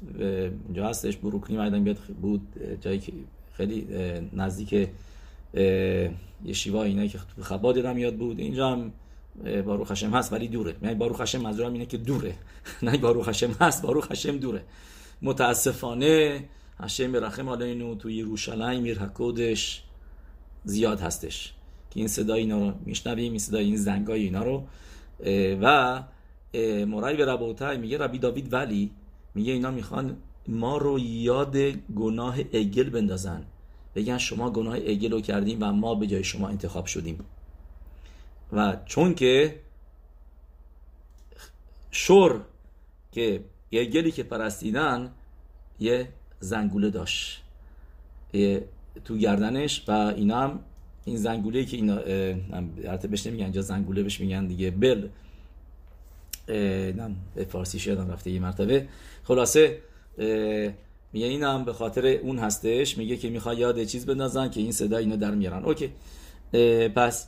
اینجا 0.67 0.87
هستش. 0.87 1.17
بروکلی 1.17 1.57
مایدن 1.57 1.83
بیاد 1.83 1.97
بود 2.21 2.41
جایی 2.81 2.99
که 2.99 3.13
خیلی 3.53 3.87
نزدیک 4.33 4.89
یه 5.53 6.53
شیوا 6.53 6.83
اینایی 6.83 7.09
که 7.09 7.19
تو 7.35 7.43
خباد 7.43 7.77
یادم 7.77 7.97
یاد 7.97 8.15
بود. 8.15 8.39
اینجا 8.39 8.69
هم 8.69 8.91
باروخ 9.65 9.91
هشم 9.91 10.11
هست 10.11 10.33
ولی 10.33 10.47
دوره. 10.47 10.75
یعنی 10.81 10.95
باروخ 10.95 11.21
هشم 11.21 11.41
منظورم 11.41 11.73
اینه 11.73 11.85
که 11.85 11.97
دوره. 11.97 12.35
نه 12.83 12.97
باروخ 12.97 13.29
هشم 13.29 13.51
هست 13.51 13.81
باروخ 13.81 14.11
هشم 14.11 14.37
دوره. 14.37 14.63
متاسفانه 15.21 16.43
هشم 16.79 17.15
رحم 17.15 17.49
علینا 17.49 17.95
تو 17.95 18.09
یروشلایم 18.09 18.81
میر 18.81 18.99
حکودش 18.99 19.83
زیاد 20.63 20.99
هستش. 20.99 21.53
که 21.89 21.99
این 21.99 22.07
صدای 22.07 22.39
اینا 22.39 22.57
رو 22.59 22.73
میشنویم 22.85 23.31
این 23.31 23.39
صدای 23.39 23.65
این 23.65 23.75
زنگای 23.75 24.23
اینا 24.23 24.43
رو. 24.43 24.63
و 25.61 26.03
مرای 26.85 27.17
به 27.17 27.25
ربوتای 27.25 27.77
میگه 27.77 27.97
ربی 27.97 28.17
داوید 28.17 28.53
ولی 28.53 28.91
میگه 29.35 29.53
اینا 29.53 29.71
می‌خوان 29.71 30.17
ما 30.47 30.77
رو 30.77 30.99
یاد 30.99 31.57
گناه 31.95 32.39
اگل 32.39 32.89
بندازن. 32.89 33.45
بگن 33.95 34.17
شما 34.17 34.49
گناه 34.49 34.75
اگل 34.75 35.11
رو 35.11 35.21
کردیم 35.21 35.57
و 35.61 35.71
ما 35.71 35.95
به 35.95 36.07
جای 36.07 36.23
شما 36.23 36.47
انتخاب 36.47 36.85
شدیم. 36.85 37.25
و 38.53 38.77
چون 38.85 39.15
که 39.15 39.59
شور 41.91 42.41
که 43.11 43.43
اگلی 43.71 44.11
که 44.11 44.23
پرستیدن 44.23 45.11
یه 45.79 46.09
زنگوله 46.39 46.89
داشت. 46.89 47.43
یه 48.33 48.65
تو 49.05 49.17
گردنش 49.17 49.83
و 49.87 49.91
اینا 49.91 50.39
هم 50.39 50.59
این 51.05 51.17
زنگوله 51.17 51.65
که 51.65 51.77
اینا 51.77 51.97
البته 51.97 53.07
بهش 53.07 53.27
نمیگن 53.27 53.43
اینجا 53.43 53.61
زنگوله 53.61 54.03
بهش 54.03 54.19
میگن 54.19 54.47
دیگه 54.47 54.71
بل. 54.71 55.07
نم 56.97 57.15
به 57.35 57.43
فارسی 57.43 57.79
شدم 57.79 58.11
رفته 58.11 58.31
یه 58.31 58.39
مرتبه. 58.39 58.87
خلاصه 59.23 59.81
میگه 61.13 61.25
این 61.25 61.43
هم 61.43 61.65
به 61.65 61.73
خاطر 61.73 62.05
اون 62.05 62.39
هستش 62.39 62.97
میگه 62.97 63.17
که 63.17 63.29
می‌خواد 63.29 63.59
یاد 63.59 63.83
چیز 63.83 64.05
بندازن 64.05 64.49
که 64.49 64.59
این 64.59 64.71
صدا 64.71 64.97
اینو 64.97 65.17
در 65.17 65.31
میارن. 65.31 65.65
اوکی. 65.65 65.89
پس 66.89 67.27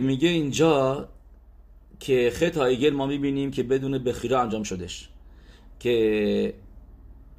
میگه 0.00 0.28
اینجا 0.28 1.08
که 2.00 2.30
خط 2.34 2.56
هایگل 2.56 2.90
ما 2.90 3.06
می‌بینیم 3.06 3.50
که 3.50 3.62
بدون 3.62 3.98
بخیره 3.98 4.38
انجام 4.38 4.62
شدش 4.62 5.08
که 5.80 6.54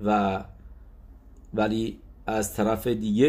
و 0.06 0.44
ولی 1.54 1.98
از 2.28 2.54
طرف 2.54 2.88
دیگه 2.88 3.28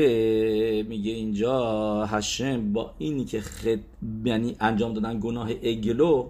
میگه 0.88 1.12
اینجا 1.12 2.04
هشم 2.06 2.72
با 2.72 2.94
اینی 2.98 3.24
که 3.24 3.40
خد 3.40 3.78
یعنی 4.24 4.56
انجام 4.60 4.94
دادن 4.94 5.20
گناه 5.20 5.50
اگلو 5.50 6.28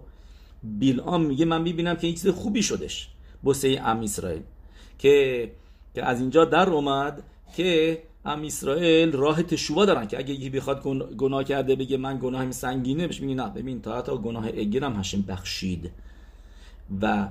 بیلام 0.62 1.24
میگه 1.24 1.44
من 1.44 1.62
می‌بینم 1.62 1.96
که 1.96 2.06
این 2.06 2.16
چیز 2.16 2.28
خوبی 2.28 2.62
شدش 2.62 3.08
بسه 3.44 3.80
ام 3.84 4.00
اسرائیل. 4.00 4.42
که 4.98 5.50
که 5.94 6.04
از 6.04 6.20
اینجا 6.20 6.44
در 6.44 6.70
اومد 6.70 7.22
که 7.56 8.02
ام 8.24 8.42
اسرائیل 8.42 9.12
راه 9.12 9.42
تشووا 9.42 9.84
دارن 9.84 10.06
که 10.06 10.18
اگه 10.18 10.34
یکی 10.34 10.50
بخواد 10.50 10.82
گناه 11.16 11.44
کرده 11.44 11.76
بگه 11.76 11.96
من 11.96 12.18
گناهم 12.18 12.50
سنگینه 12.50 13.06
بهش 13.06 13.20
میگه 13.20 13.34
نه. 13.34 13.50
ببین 13.50 13.82
تا 13.82 13.98
حتی 13.98 14.16
گناه 14.16 14.48
اگل 14.48 14.84
هم 14.84 15.00
هشم 15.00 15.22
بخشید. 15.22 15.90
و 17.00 17.28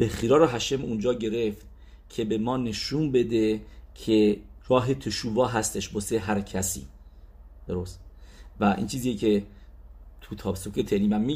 بخیرا 0.00 0.36
رو 0.36 0.46
هشم 0.46 0.82
اونجا 0.82 1.14
گرفت 1.14 1.66
که 2.08 2.24
به 2.24 2.38
ما 2.38 2.56
نشون 2.56 3.12
بده 3.12 3.60
که 3.94 4.36
راه 4.68 4.94
تشووا 4.94 5.46
هستش 5.46 5.88
بسه 5.88 6.18
هر 6.18 6.40
کسی. 6.40 6.86
درست؟ 7.68 8.00
و 8.60 8.74
این 8.78 8.86
چیزیه 8.86 9.14
که 9.14 9.42
تو 10.20 10.34
تابسوک 10.34 10.80
تلی 10.80 11.08
من 11.08 11.22